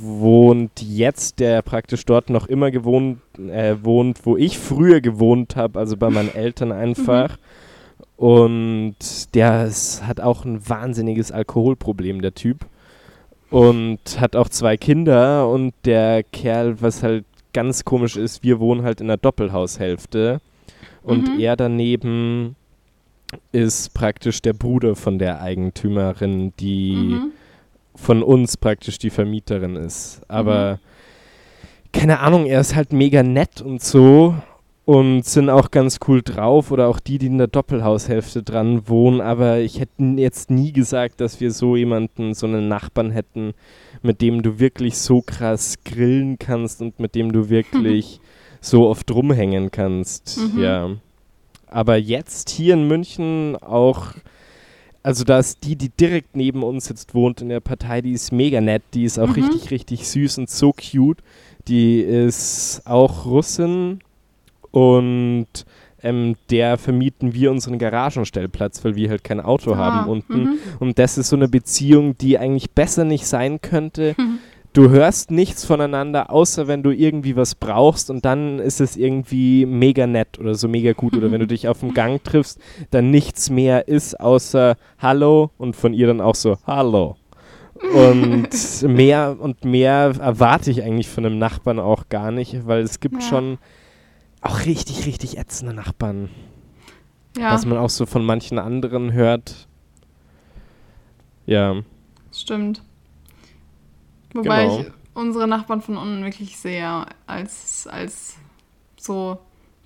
[0.00, 5.78] wohnt jetzt, der praktisch dort noch immer gewohnt, äh, wohnt, wo ich früher gewohnt habe,
[5.78, 7.36] also bei meinen Eltern einfach.
[8.18, 8.96] Und
[9.34, 12.66] der ist, hat auch ein wahnsinniges Alkoholproblem, der Typ.
[13.48, 18.82] Und hat auch zwei Kinder und der Kerl, was halt ganz komisch ist, wir wohnen
[18.82, 20.40] halt in der Doppelhaushälfte.
[21.02, 21.40] Und Mhm.
[21.40, 22.56] er daneben
[23.52, 27.32] ist praktisch der Bruder von der Eigentümerin, die Mhm.
[27.94, 30.18] von uns praktisch die Vermieterin ist.
[30.22, 30.24] Mhm.
[30.28, 30.78] Aber
[31.92, 34.34] keine Ahnung, er ist halt mega nett und so.
[34.88, 39.20] Und sind auch ganz cool drauf oder auch die, die in der Doppelhaushälfte dran wohnen.
[39.20, 43.52] Aber ich hätte jetzt nie gesagt, dass wir so jemanden, so einen Nachbarn hätten,
[44.00, 48.18] mit dem du wirklich so krass grillen kannst und mit dem du wirklich
[48.62, 50.38] so oft rumhängen kannst.
[50.38, 50.62] Mhm.
[50.62, 50.90] Ja.
[51.66, 54.12] Aber jetzt hier in München auch,
[55.02, 58.32] also da ist die, die direkt neben uns jetzt wohnt in der Partei, die ist
[58.32, 59.42] mega nett, die ist auch Mhm.
[59.44, 61.18] richtig, richtig süß und so cute.
[61.66, 63.98] Die ist auch Russin
[64.70, 65.46] und
[66.02, 70.40] ähm, der vermieten wir unseren Garagenstellplatz, weil wir halt kein Auto Ah, haben unten.
[70.42, 70.58] mhm.
[70.78, 74.14] Und das ist so eine Beziehung, die eigentlich besser nicht sein könnte.
[74.28, 74.38] Mhm.
[74.74, 79.64] Du hörst nichts voneinander, außer wenn du irgendwie was brauchst und dann ist es irgendwie
[79.64, 81.16] mega nett oder so mega gut.
[81.16, 82.60] Oder wenn du dich auf dem Gang triffst,
[82.90, 87.16] dann nichts mehr ist außer Hallo und von ihr dann auch so Hallo.
[87.94, 88.48] Und
[88.82, 93.22] mehr und mehr erwarte ich eigentlich von einem Nachbarn auch gar nicht, weil es gibt
[93.22, 93.28] Ja.
[93.28, 93.58] schon
[94.42, 96.28] auch richtig, richtig ätzende Nachbarn,
[97.36, 99.66] Ja, was man auch so von manchen anderen hört.
[101.46, 101.76] Ja,
[102.32, 102.82] stimmt.
[104.34, 104.80] Wobei Genau.
[104.80, 108.36] ich unsere Nachbarn von unten wirklich sehe als, als
[108.98, 109.38] so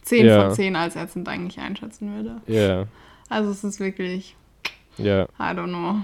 [0.03, 0.47] 10 Ja.
[0.47, 2.41] von 10 als ätzend eigentlich einschätzen würde.
[2.47, 2.87] ja,
[3.29, 4.37] Also es ist wirklich,
[4.99, 5.25] ja.
[5.39, 5.97] I don't know,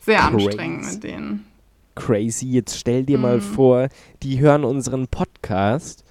[0.00, 0.46] sehr Crazy.
[0.46, 1.46] anstrengend mit denen.
[1.96, 2.46] Crazy.
[2.46, 3.40] Jetzt stell dir mal Mhm.
[3.42, 3.88] vor,
[4.22, 6.03] die hören unseren Podcast.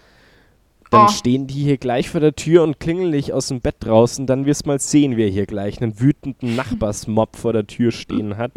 [0.94, 1.10] Dann Oh.
[1.12, 4.28] stehen die hier gleich vor der Tür und klingeln dich aus dem Bett draußen.
[4.28, 8.52] Dann wirst mal sehen, wer hier gleich einen wütenden Nachbarsmob vor der Tür stehen hat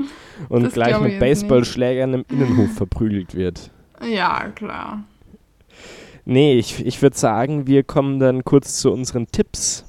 [0.48, 1.18] und Das gleich mit.
[1.18, 3.70] Baseballschlägern im Innenhof verprügelt wird.
[4.08, 5.04] Ja, klar.
[6.24, 9.84] Nee, ich, ich würde sagen, wir kommen dann kurz zu unseren Tipps,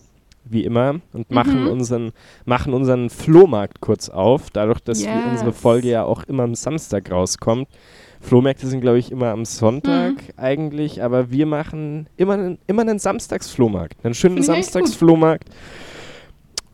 [0.46, 1.70] wie immer, und machen, Mhm.
[1.70, 2.12] unseren,
[2.46, 5.60] machen unseren Flohmarkt kurz auf, dadurch, dass wir unsere Yes.
[5.60, 7.68] Folge ja auch immer am Samstag rauskommt.
[8.22, 10.20] Flohmärkte sind, glaube ich, immer am Sonntag Mhm.
[10.38, 14.42] eigentlich, aber wir machen immer einen, immer einen Samstagsflohmarkt, einen schönen.
[14.44, 15.50] Samstagsflohmarkt.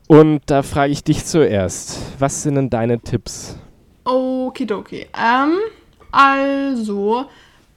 [0.08, 3.58] Und da frage ich dich zuerst, was sind denn deine Tipps?
[4.06, 5.08] Okidoki.
[5.18, 5.58] Ähm,
[6.12, 7.26] also,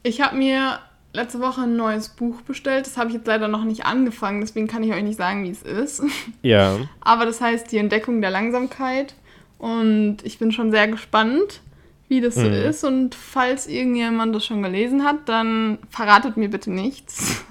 [0.02, 0.78] ich habe mir
[1.12, 2.86] letzte Woche ein neues Buch bestellt.
[2.86, 5.50] Das habe ich jetzt leider noch nicht angefangen, deswegen kann ich euch nicht sagen, wie
[5.50, 6.02] es ist.
[6.42, 9.14] Ja, Aber das heißt Die Entdeckung der Langsamkeit.
[9.58, 11.62] Und ich bin schon sehr gespannt,
[12.09, 12.52] wie das so Mhm.
[12.52, 12.84] ist.
[12.84, 17.44] Und falls irgendjemand das schon gelesen hat, dann verratet mir bitte nichts.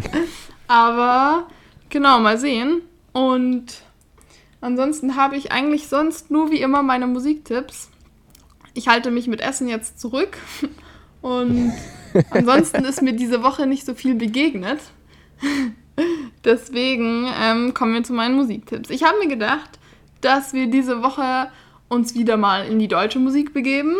[0.68, 1.48] Aber
[1.88, 2.82] genau, mal sehen.
[3.12, 3.82] Und
[4.60, 7.90] ansonsten habe ich eigentlich sonst nur wie immer meine Musiktipps.
[8.74, 10.36] Ich halte mich mit Essen jetzt zurück.
[11.22, 11.72] Und
[12.30, 14.80] ansonsten ist mir diese Woche nicht so viel begegnet.
[16.44, 18.90] Deswegen ähm, kommen wir zu meinen Musiktipps.
[18.90, 19.78] Ich habe mir gedacht,
[20.20, 21.48] dass wir diese Woche
[21.88, 23.94] uns wieder mal in die deutsche Musik begeben.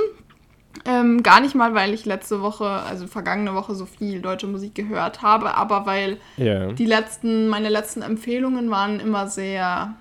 [0.84, 4.74] Ähm, gar nicht mal, weil ich letzte Woche, also vergangene Woche, so viel deutsche Musik
[4.74, 6.72] gehört habe, aber weil ja.
[6.72, 9.94] die letzten, meine letzten Empfehlungen waren immer sehr,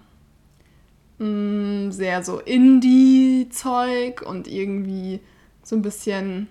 [1.18, 5.22] mh, sehr so Indie-Zeug und irgendwie
[5.64, 6.50] so ein bisschen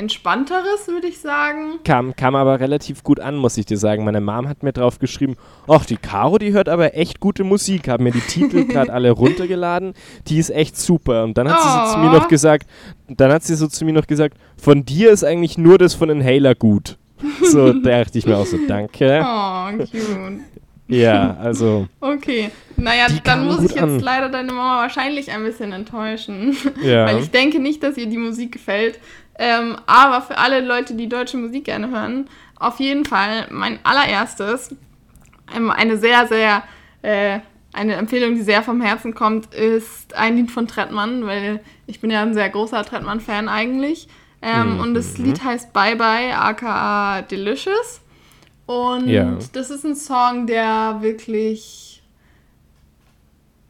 [0.00, 1.78] entspannteres, würde ich sagen.
[1.84, 4.04] Kam, kam aber relativ gut an, muss ich dir sagen.
[4.04, 5.36] Meine Mom hat mir drauf geschrieben,
[5.68, 7.88] ach, die Caro, die hört aber echt gute Musik.
[7.88, 9.94] Haben mir die Titel gerade alle runtergeladen.
[10.26, 11.22] Die ist echt super.
[11.24, 12.14] Und dann hat sie so zu mir Oh.
[12.14, 12.66] noch gesagt,
[13.08, 16.10] dann hat sie so zu mir noch gesagt, von dir ist eigentlich nur das von
[16.10, 16.96] Inhaler gut.
[17.42, 19.22] So dachte ich mir auch so, danke.
[19.24, 20.40] Oh, cute.
[20.90, 22.50] Ja, also, Okay.
[22.76, 24.00] Naja, dann muss ich jetzt an.
[24.00, 26.56] leider deine Mama wahrscheinlich ein bisschen enttäuschen.
[26.82, 27.06] ja.
[27.06, 28.98] Weil ich denke nicht, dass ihr die Musik gefällt.
[29.38, 32.28] Ähm, aber für alle Leute, die deutsche Musik gerne hören,
[32.58, 34.74] auf jeden Fall mein allererstes,
[35.56, 36.62] ähm, eine sehr, sehr,
[37.02, 37.40] äh,
[37.72, 42.10] eine Empfehlung, die sehr vom Herzen kommt, ist ein Lied von Trettmann, weil ich bin
[42.10, 44.08] ja ein sehr großer Trettmann-Fan eigentlich.
[44.42, 44.80] Ähm, Mhm.
[44.80, 48.00] Und das Lied heißt Bye Bye, aka Delicious.
[48.70, 49.36] Und Ja.
[49.52, 52.02] das ist ein Song, der wirklich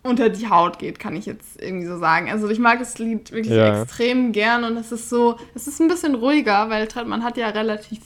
[0.02, 2.30] unter die Haut geht, kann ich jetzt irgendwie so sagen.
[2.30, 3.80] Also ich mag das Lied wirklich Ja.
[3.82, 7.48] extrem gern und es ist so, es ist ein bisschen ruhiger, weil Trettmann hat ja
[7.48, 8.00] relativ,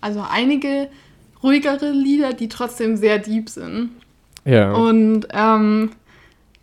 [0.00, 0.88] also einige
[1.42, 3.90] ruhigere Lieder, die trotzdem sehr deep sind.
[4.44, 4.72] ja.
[4.72, 5.92] Und ähm,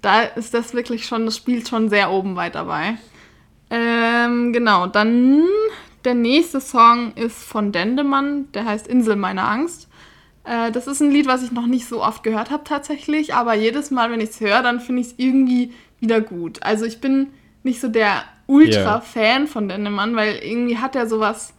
[0.02, 2.96] da ist das wirklich schon, das spielt schon sehr oben weit dabei.
[3.70, 5.44] Ähm, genau, dann
[6.06, 9.90] der nächste Song ist von Dendemann, der heißt Insel meiner Angst.
[10.44, 13.54] Äh, das ist ein Lied, was ich noch nicht so oft gehört habe tatsächlich, aber
[13.54, 16.64] jedes Mal, wenn ich es höre, dann finde ich es irgendwie wieder gut.
[16.64, 17.28] Also ich bin
[17.64, 21.54] nicht so der Ultra-Fan von Dendemann, weil irgendwie hat er sowas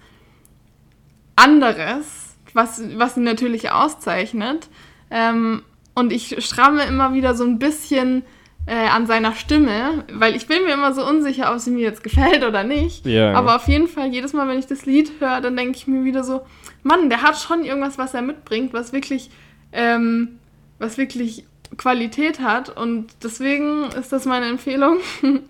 [1.36, 4.68] anderes, was, was ihn natürlich auszeichnet.
[5.10, 5.62] Ähm,
[5.94, 8.22] und ich stramme immer wieder so ein bisschen
[8.68, 12.02] äh, an seiner Stimme, weil ich bin mir immer so unsicher, ob sie mir jetzt
[12.02, 13.06] gefällt oder nicht.
[13.06, 13.32] Ja.
[13.32, 16.04] Aber auf jeden Fall, jedes Mal, wenn ich das Lied höre, dann denke ich mir
[16.04, 16.42] wieder so,
[16.82, 19.30] Mann, der hat schon irgendwas, was er mitbringt, was wirklich,
[19.72, 20.38] ähm,
[20.78, 21.46] was wirklich
[21.78, 22.68] Qualität hat.
[22.76, 24.98] Und deswegen ist das meine Empfehlung.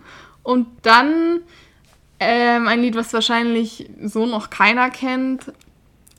[0.45, 1.41] Und dann
[2.21, 5.53] ähm, ein Lied, was wahrscheinlich so noch keiner kennt.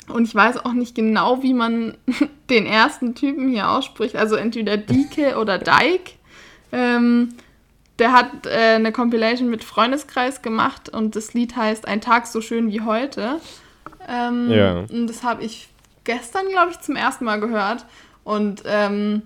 [0.09, 1.95] Und ich weiß auch nicht genau, wie man
[2.49, 4.17] den ersten Typen hier ausspricht.
[4.17, 6.18] Also entweder Dike oder Dike.
[6.72, 7.30] Ähm,
[7.99, 12.41] der hat äh, eine Compilation mit Freundeskreis gemacht und das Lied heißt Ein Tag so
[12.41, 13.39] schön wie heute.
[14.07, 14.80] Ähm, Ja.
[14.80, 15.67] Und das habe ich
[16.05, 17.86] gestern, glaube ich, zum ersten Mal gehört.
[18.24, 19.24] Und ähm,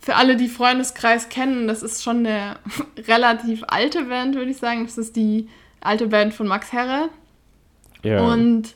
[0.00, 2.56] für alle, die Freundeskreis kennen, das ist schon eine
[3.08, 4.84] relativ alte Band, würde ich sagen.
[4.84, 5.48] Das ist die
[5.80, 7.10] alte Band von Max Herre.
[8.02, 8.20] ja.
[8.26, 8.74] Und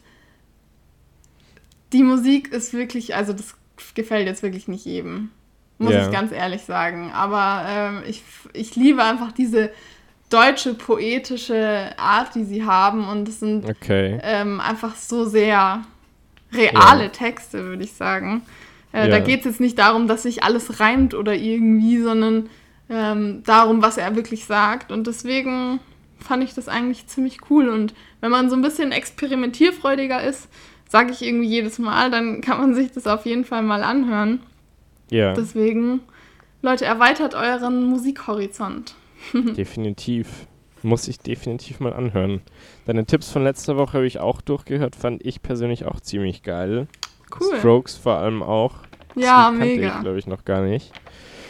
[1.93, 3.55] die Musik ist wirklich, also das
[3.95, 5.31] gefällt jetzt wirklich nicht jedem.
[5.79, 6.07] Muss Ja.
[6.07, 7.13] ich ganz ehrlich sagen.
[7.13, 8.23] Aber ähm, ich,
[8.53, 9.71] ich liebe einfach diese
[10.31, 13.09] deutsche poetische Art, die sie haben.
[13.09, 14.19] Und es sind okay.
[14.23, 15.83] ähm, einfach so sehr
[16.53, 17.09] reale Ja.
[17.11, 18.43] Texte, würde ich sagen.
[18.93, 19.09] Äh, Ja.
[19.09, 22.49] Da geht es jetzt nicht darum, dass sich alles reimt oder irgendwie, sondern
[22.91, 24.91] ähm, darum, was er wirklich sagt.
[24.91, 25.79] Und deswegen
[26.19, 27.69] fand ich das eigentlich ziemlich cool.
[27.69, 30.49] Und wenn man so ein bisschen experimentierfreudiger ist,
[30.89, 34.41] sage ich irgendwie jedes Mal, dann kann man sich das auf jeden Fall mal anhören.
[35.11, 36.01] Ja, Deswegen,
[36.63, 38.95] Leute, erweitert euren Musikhorizont.
[39.35, 40.47] definitiv.
[40.83, 42.41] Muss ich definitiv mal anhören.
[42.87, 46.87] Deine Tipps von letzter Woche habe ich auch durchgehört, fand ich persönlich auch ziemlich geil.
[47.41, 47.59] Cool.
[47.59, 48.75] Strokes vor allem auch.
[49.15, 49.97] Das Ja, kannte mega.
[49.97, 50.93] ich, glaube ich, noch gar nicht.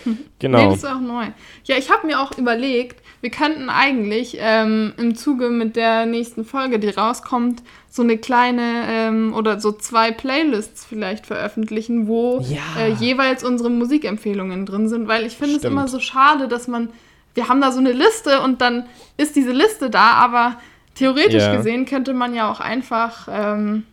[0.07, 0.71] Nee, Genau.
[0.71, 1.27] das ist auch neu.
[1.65, 6.47] Ja, ich habe mir auch überlegt, wir könnten eigentlich ähm, im Zuge mit der nächsten
[6.47, 12.61] Folge, die rauskommt, so eine kleine ähm, oder so zwei Playlists vielleicht veröffentlichen, wo Ja.
[12.79, 16.91] äh, jeweils unsere Musikempfehlungen drin sind, weil ich finde es immer so schade, dass man,
[17.35, 18.85] wir haben da so eine Liste und dann
[19.17, 20.57] ist diese Liste da, aber
[20.95, 21.57] theoretisch Ja.
[21.57, 23.85] gesehen könnte man ja auch einfach ähm,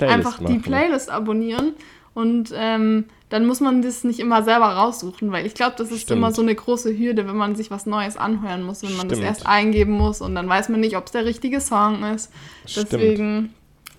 [0.00, 0.46] einfach machen.
[0.52, 1.74] die Playlist abonnieren
[2.14, 3.04] und ähm,
[3.34, 6.18] dann muss man das nicht immer selber raussuchen, weil ich glaube, das ist Stimmt.
[6.18, 9.18] immer so eine große Hürde, wenn man sich was Neues anhören muss, wenn man das
[9.18, 9.28] Stimmt.
[9.28, 12.30] erst eingeben muss und dann weiß man nicht, ob es der richtige Song ist.
[12.64, 12.92] Stimmt.
[12.92, 13.54] Deswegen,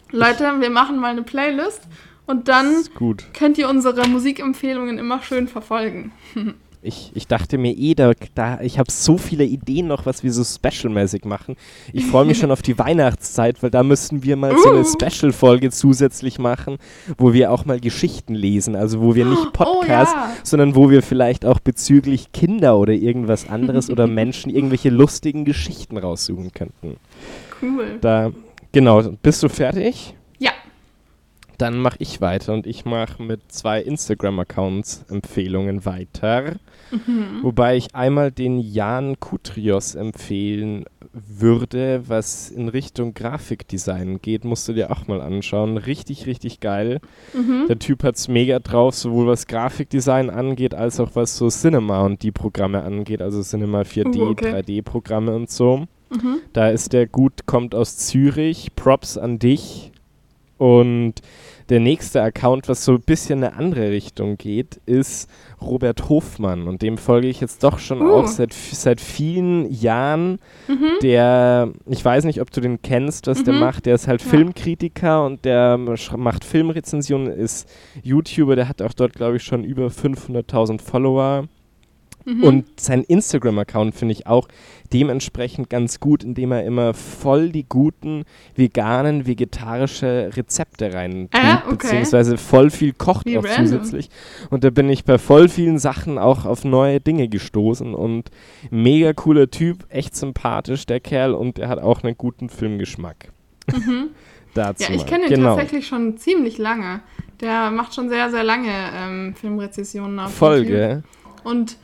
[0.10, 1.82] Leute, wir machen mal eine Playlist
[2.28, 2.92] und dann Das
[3.34, 6.14] könnt ihr unsere Musikempfehlungen immer schön verfolgen.
[6.86, 10.32] Ich, ich dachte mir eh, da, da, ich habe so viele Ideen noch, was wir
[10.32, 11.56] so specialmäßig machen.
[11.92, 14.86] Ich freue mich schon auf die Weihnachtszeit, weil da müssten wir mal so eine Uh.
[14.86, 16.78] Special-Folge zusätzlich machen,
[17.18, 18.76] wo wir auch mal Geschichten lesen.
[18.76, 20.36] Also wo wir nicht Podcast, Oh ja.
[20.44, 25.98] sondern wo wir vielleicht auch bezüglich Kinder oder irgendwas anderes oder Menschen irgendwelche lustigen Geschichten
[25.98, 26.98] raussuchen könnten.
[27.62, 27.98] Cool.
[28.02, 28.32] Da,
[28.72, 30.16] genau, bist du fertig?
[31.58, 36.56] Dann mache ich weiter und ich mache mit zwei Instagram-Accounts Empfehlungen weiter.
[37.42, 44.44] Wobei ich einmal den Jan Kutrios empfehlen würde, was in Richtung Grafikdesign geht.
[44.44, 45.78] Musst du dir auch mal anschauen.
[45.78, 47.00] Richtig, richtig geil.
[47.34, 47.66] Mhm.
[47.68, 52.22] Der Typ hat's mega drauf, sowohl was Grafikdesign angeht, als auch was so Cinema und
[52.22, 53.22] die Programme angeht.
[53.22, 54.54] Also Cinema 4D, Uh, okay.
[54.54, 55.88] 3D-Programme und so.
[56.10, 56.40] Mhm.
[56.54, 58.76] Da ist der gut, kommt aus Zürich.
[58.76, 59.92] Props an dich.
[60.58, 61.16] Und
[61.70, 65.28] der nächste Account, was so ein bisschen in eine andere Richtung geht, ist
[65.60, 66.68] Robert Hofmann.
[66.68, 68.14] Und dem folge ich jetzt doch schon Uh.
[68.14, 70.40] auch seit, seit vielen Jahren.
[70.68, 70.90] Mhm.
[71.02, 73.60] Der, ich weiß nicht, ob du den kennst, was der Mhm.
[73.62, 73.86] macht.
[73.88, 74.30] Der ist halt Ja.
[74.30, 77.68] Filmkritiker und der macht Filmrezensionen, ist
[78.04, 78.56] YouTuber.
[78.56, 81.48] Der hat auch dort, glaube ich, schon über 500.000 Follower.
[82.26, 82.44] Mhm.
[82.44, 84.48] Und sein Instagram-Account finde ich auch
[84.92, 88.24] dementsprechend ganz gut, indem er immer voll die guten
[88.56, 91.70] veganen, vegetarische Rezepte rein tut, Äh, okay.
[91.78, 93.66] beziehungsweise voll viel kocht Wie auch random.
[93.68, 94.10] zusätzlich.
[94.50, 98.30] Und da bin ich bei voll vielen Sachen auch auf neue Dinge gestoßen und
[98.72, 103.32] mega cooler Typ, echt sympathisch, der Kerl, und er hat auch einen guten Filmgeschmack.
[103.72, 104.10] Mhm.
[104.56, 105.56] Dazu Ja, ich kenne ihn genau.
[105.56, 107.02] tatsächlich schon ziemlich lange.
[107.42, 110.38] Der macht schon sehr, sehr lange ähm, Filmrezessionen auf YouTube.
[110.38, 111.04] Folge.
[111.44, 111.78] Und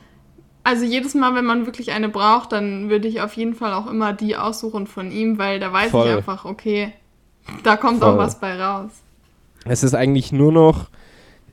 [0.64, 3.88] also jedes Mal, wenn man wirklich eine braucht, dann würde ich auf jeden Fall auch
[3.88, 6.06] immer die aussuchen von ihm, weil da weiß Voll.
[6.06, 6.92] ich einfach, okay,
[7.62, 8.14] da kommt Voll.
[8.14, 8.90] auch was bei raus.
[9.64, 10.88] Es ist eigentlich nur noch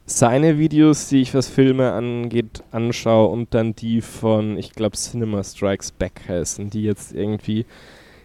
[0.06, 5.44] seine Videos, die ich was Filme angeht, anschaue und dann die von, ich glaube, Cinema
[5.44, 7.66] Strikes Back heißen, die jetzt irgendwie,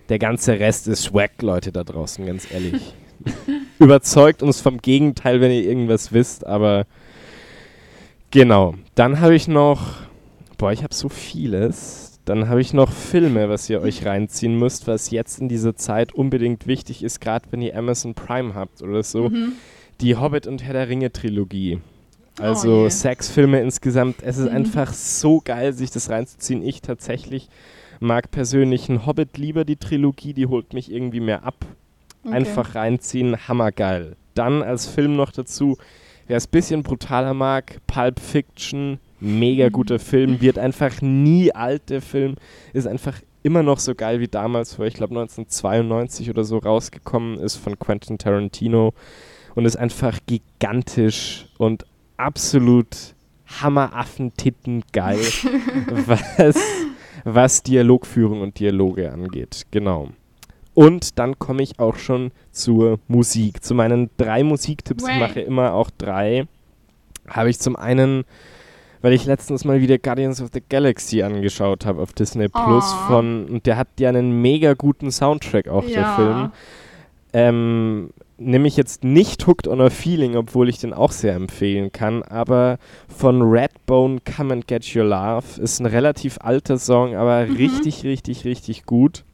[0.08, 2.94] der ganze Rest ist Swag, Leute da draußen, ganz ehrlich.
[3.78, 6.86] Überzeugt uns vom Gegenteil, wenn ihr irgendwas wisst, aber
[8.30, 8.74] genau.
[8.94, 9.96] Dann habe ich noch,
[10.64, 12.18] boah, ich habe so vieles.
[12.24, 16.14] Dann habe ich noch Filme, was ihr euch reinziehen müsst, was jetzt in dieser Zeit
[16.14, 19.52] unbedingt wichtig ist, gerade wenn ihr Amazon Prime habt oder so Mhm.
[20.00, 21.80] die Hobbit und Herr der Ringe Trilogie.
[22.40, 22.88] Also Oh je.
[22.88, 24.56] Sexfilme insgesamt, es ist Mhm.
[24.56, 26.62] einfach so geil, sich das reinzuziehen.
[26.66, 27.50] Ich tatsächlich
[28.00, 31.66] mag persönlich einen Hobbit lieber, die Trilogie, die holt mich irgendwie mehr ab.
[32.24, 32.36] Okay.
[32.36, 34.16] Einfach reinziehen, hammergeil.
[34.34, 35.76] Dann als Film noch dazu,
[36.26, 41.90] wer es ein bisschen brutaler mag, Pulp Fiction, mega guter Film, wird einfach nie alt,
[41.90, 42.36] der Film,
[42.72, 47.38] ist einfach immer noch so geil wie damals, wo ich glaube 1992 oder so rausgekommen
[47.38, 48.94] ist von Quentin Tarantino
[49.54, 51.84] und ist einfach gigantisch und
[52.16, 53.14] absolut
[53.46, 55.18] Hammeraffentitten geil,
[56.06, 56.56] was,
[57.24, 59.66] was Dialogführung und Dialoge angeht.
[59.70, 60.08] Genau.
[60.72, 63.62] Und dann komme ich auch schon zur Musik.
[63.62, 66.46] Zu meinen drei Musiktipps, ich mache immer auch drei,
[67.28, 68.24] habe ich zum einen,
[69.04, 73.06] weil ich letztens mal wieder Guardians of the Galaxy angeschaut habe auf Disney Plus Aw.
[73.06, 76.14] von, und der hat ja einen mega guten Soundtrack auch, der Ja.
[76.16, 76.50] Film.
[77.34, 82.22] Ähm, nämlich jetzt nicht Hooked on a Feeling, obwohl ich den auch sehr empfehlen kann,
[82.22, 82.78] aber
[83.08, 87.56] von Redbone Come and Get Your Love ist ein relativ alter Song, aber Mhm.
[87.56, 89.24] richtig, richtig, richtig gut.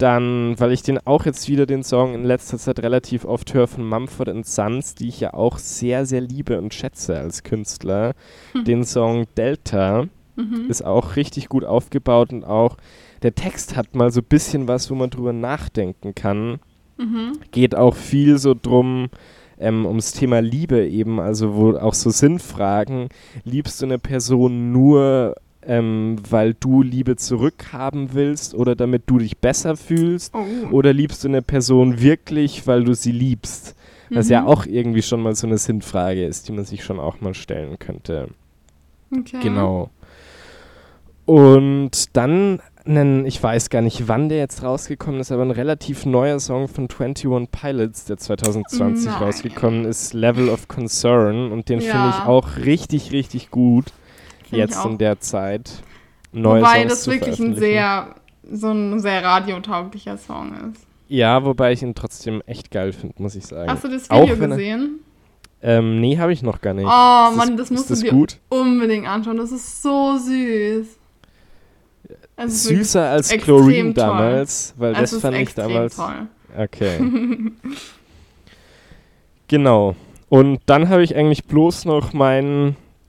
[0.00, 3.66] Dann, weil ich den auch jetzt wieder den Song in letzter Zeit relativ oft höre
[3.68, 8.14] von Mumford Sons, die ich ja auch sehr, sehr liebe und schätze als Künstler,
[8.66, 10.66] den Song Delta Mhm.
[10.70, 12.78] ist auch richtig gut aufgebaut und auch
[13.22, 16.60] der Text hat mal so ein bisschen was, wo man drüber nachdenken kann
[16.96, 17.32] Mhm.
[17.50, 19.08] geht auch viel so drum,
[19.58, 23.08] ähm, ums Thema Liebe eben, also wo auch so Sinnfragen,
[23.44, 25.34] liebst du eine Person nur,
[25.66, 30.34] ähm, weil du Liebe zurückhaben willst oder damit du dich besser fühlst?
[30.34, 30.44] Oh.
[30.72, 33.76] Oder liebst du eine Person wirklich, weil du sie liebst?
[34.10, 34.46] Was ja Mhm.
[34.48, 37.78] auch irgendwie schon mal so eine Sinnfrage ist, die man sich schon auch mal stellen
[37.78, 38.28] könnte.
[39.16, 39.38] Okay.
[39.42, 39.90] Genau.
[41.26, 46.06] Und dann einen, ich weiß gar nicht, wann der jetzt rausgekommen ist, aber ein relativ
[46.06, 49.22] neuer Song von 21 Pilots, der 2020 Nein.
[49.22, 51.52] rausgekommen ist, Level of Concern.
[51.52, 52.18] Und den finde Ja.
[52.18, 53.92] ich auch richtig, richtig gut
[54.50, 55.70] jetzt in der Zeit.
[56.32, 58.14] Neue Wobei Songs das wirklich ein sehr,
[58.50, 60.86] so ein sehr radiotauglicher Song ist.
[61.08, 63.70] Ja, wobei ich ihn trotzdem echt geil finde, muss ich sagen.
[63.70, 65.00] Hast du das Video er- gesehen?
[65.62, 66.86] Ähm, nee, habe ich noch gar nicht.
[66.86, 68.38] Oh Ist Mann, das ist musst das du dir gut?
[68.48, 69.36] unbedingt anschauen.
[69.36, 70.86] Das ist so süß.
[72.36, 73.28] Wirklich- Süßer als
[73.96, 74.06] toll.
[74.06, 75.96] damals, weil es das fand ich damals.
[75.96, 76.28] toll.
[76.56, 76.98] Okay.
[79.48, 79.94] genau.
[80.28, 82.12] Und dann habe ich eigentlich bloß noch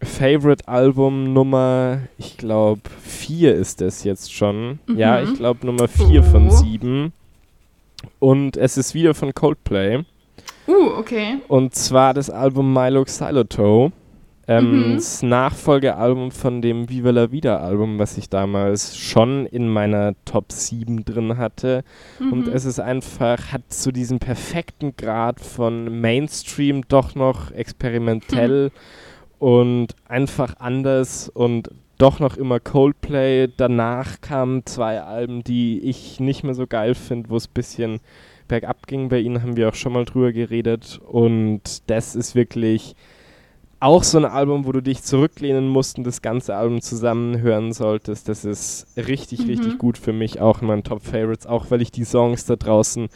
[0.01, 4.79] mein Favorite-Album Nummer, ich glaube, 4 ist es jetzt schon.
[4.95, 5.31] Ja, Mhm.
[5.31, 6.51] ich glaube Nummer 4 von Oh.
[6.51, 7.13] 7.
[8.19, 10.03] Und es ist wieder von Coldplay.
[10.67, 11.37] Uh, okay.
[11.47, 13.91] Und zwar das Album Milo Xyloto.
[14.47, 14.95] Ähm, Mhm.
[14.95, 20.51] Das Nachfolgealbum von dem Viva la Vida Album, was ich damals schon in meiner Top
[20.51, 21.83] 7 drin hatte.
[22.19, 22.53] Und Mhm.
[22.53, 28.71] es ist einfach, hat so diesen perfekten Grad von Mainstream doch noch experimentell
[29.41, 33.47] und einfach anders und doch noch immer Coldplay.
[33.57, 37.99] Danach kamen zwei Alben, die ich nicht mehr so geil finde, wo es ein bisschen
[38.47, 39.09] bergab ging.
[39.09, 40.99] Bei ihnen haben wir auch schon mal drüber geredet.
[41.07, 42.95] Und das ist wirklich
[43.79, 47.73] auch so ein Album, wo du dich zurücklehnen musst und das ganze Album zusammen hören
[47.73, 48.29] solltest.
[48.29, 49.47] Das ist richtig, Mhm.
[49.49, 52.57] richtig gut für mich, auch in meinen Top Favorites, auch weil ich die Songs da
[52.57, 53.09] draußen,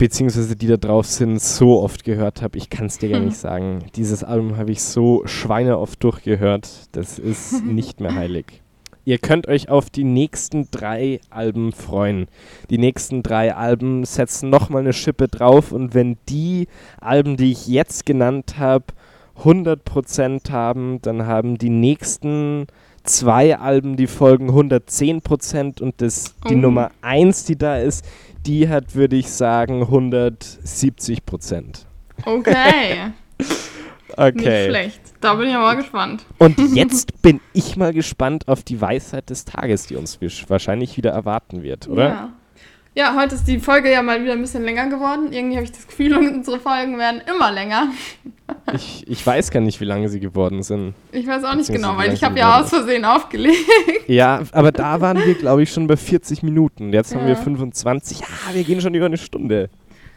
[0.00, 2.56] beziehungsweise die da drauf sind, so oft gehört habe.
[2.58, 3.26] Ich kann es dir gar Hm.
[3.26, 3.84] nicht sagen.
[3.96, 6.68] Dieses Album habe ich so schweineoft durchgehört.
[6.92, 8.62] Das ist nicht mehr heilig.
[9.04, 12.28] Ihr könnt euch auf die nächsten drei Alben freuen.
[12.70, 16.66] Die nächsten drei Alben setzen nochmal eine Schippe drauf und wenn die
[17.00, 18.84] Alben, die ich jetzt genannt habe,
[19.42, 22.66] 100% haben, dann haben die nächsten
[23.04, 26.58] zwei Alben, die folgen 110% und das, die Oh.
[26.58, 28.04] Nummer 1, die da ist,
[28.46, 31.86] die hat, würde ich sagen, 170%.
[32.26, 33.12] Okay.
[33.38, 33.50] Nicht
[34.16, 34.68] Okay.
[34.68, 35.00] schlecht.
[35.22, 36.26] Da bin ich aber gespannt.
[36.38, 40.18] Und jetzt bin ich mal gespannt auf die Weisheit des Tages, die uns
[40.48, 42.08] wahrscheinlich wieder erwarten wird, oder?
[42.08, 42.32] Ja.
[42.94, 45.32] Ja, heute ist die Folge ja mal wieder ein bisschen länger geworden.
[45.32, 47.88] Irgendwie habe ich das Gefühl, unsere Folgen werden immer länger.
[48.74, 50.94] Ich, ich weiß gar nicht, wie lange sie geworden sind.
[51.12, 53.56] Ich weiß auch nicht genau, weil ich habe ja aus Versehen aufgelegt.
[54.08, 56.92] Ja, aber da waren wir, glaube ich, schon bei 40 Minuten.
[56.92, 57.36] Jetzt haben wir Ja.
[57.36, 58.18] 25.
[58.20, 59.70] Ja, wir gehen schon über eine Stunde.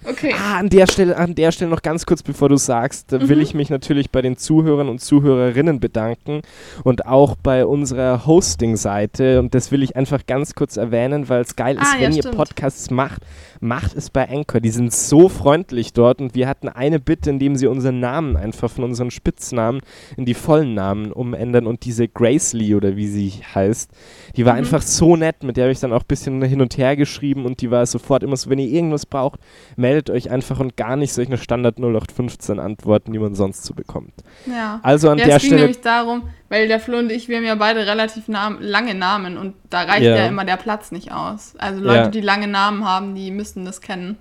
[0.06, 0.34] Okay.
[0.38, 3.42] Ah, an der Stelle, an der Stelle noch ganz kurz, bevor du sagst, will Mhm.
[3.42, 6.42] ich mich natürlich bei den Zuhörern und Zuhörerinnen bedanken
[6.84, 9.40] und auch bei unserer Hosting-Seite.
[9.40, 12.14] Und das will ich einfach ganz kurz erwähnen, weil es geil ist, Ah, ja, wenn
[12.14, 12.36] ihr stimmt.
[12.38, 13.22] Podcasts macht,
[13.60, 14.62] macht es bei Anchor.
[14.62, 18.70] Die sind so freundlich dort und wir hatten eine Bitte, indem sie unseren Namen einfach
[18.70, 19.82] von unseren Spitznamen
[20.18, 23.92] in die vollen Namen umändern und diese Grace Lee oder wie sie heißt,
[24.36, 24.60] die war Mhm.
[24.60, 27.46] einfach so nett, mit der habe ich dann auch ein bisschen hin und her geschrieben
[27.46, 29.40] und die war sofort immer so, wenn ihr irgendwas braucht,
[29.76, 33.74] meldet meldet euch einfach und gar nicht solche Standard 0815 Antworten, die man sonst so
[33.74, 34.14] bekommt.
[34.48, 34.80] Ja.
[34.82, 35.62] Also an ja, der es ging Stelle.
[35.62, 39.38] nämlich darum, weil der Flo und ich, wir haben ja beide relativ Nam lange Namen
[39.38, 40.16] und da reicht Ja.
[40.16, 40.28] ja.
[40.28, 41.54] immer der Platz nicht aus.
[41.58, 42.08] Also Leute, Ja.
[42.08, 44.18] die lange Namen haben, die müssen das kennen.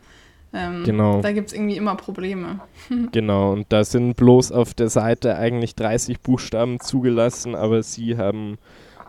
[0.53, 1.23] Ähm, Genau.
[1.23, 2.61] Da gibt es irgendwie immer Probleme.
[3.13, 8.59] Genau, und da sind bloß auf der Seite eigentlich 30 Buchstaben zugelassen, aber sie haben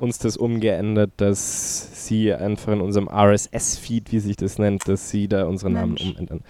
[0.04, 5.28] uns das umgeändert, dass sie einfach in unserem RSS-Feed, wie sich das nennt, dass sie
[5.28, 6.42] da unsere Namen umändern.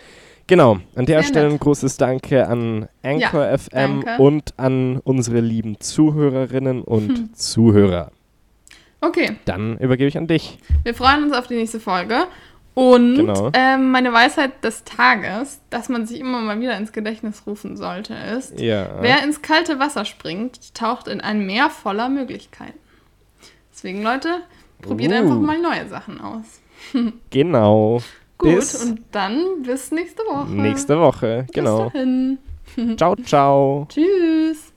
[0.47, 1.53] Genau, an der Sehr Stelle nett.
[1.55, 4.21] ein großes Danke an Anchor Ja, FM danke.
[4.21, 7.33] und an unsere lieben Zuhörerinnen und Hm.
[7.33, 8.11] Zuhörer.
[8.99, 10.57] Okay, Dann übergebe ich an dich.
[10.83, 12.23] wir freuen uns auf die nächste Folge.
[12.75, 13.51] Und Genau.
[13.53, 18.15] ähm, meine Weisheit des Tages, dass man sich immer mal wieder ins Gedächtnis rufen sollte,
[18.35, 18.87] ist, Ja.
[19.01, 22.79] wer ins kalte Wasser springt, taucht in ein Meer voller Möglichkeiten.
[23.83, 24.43] Deswegen, Leute,
[24.81, 25.15] probiert Uh.
[25.15, 26.61] einfach mal neue Sachen aus.
[27.31, 28.01] Genau.
[28.37, 30.49] Gut, Bis und dann bis nächste Woche.
[30.51, 31.45] nächste Woche.
[31.53, 31.89] Genau.
[31.89, 32.37] Bis dahin.
[32.97, 33.87] Ciao, ciao.
[33.89, 34.72] Tschüss.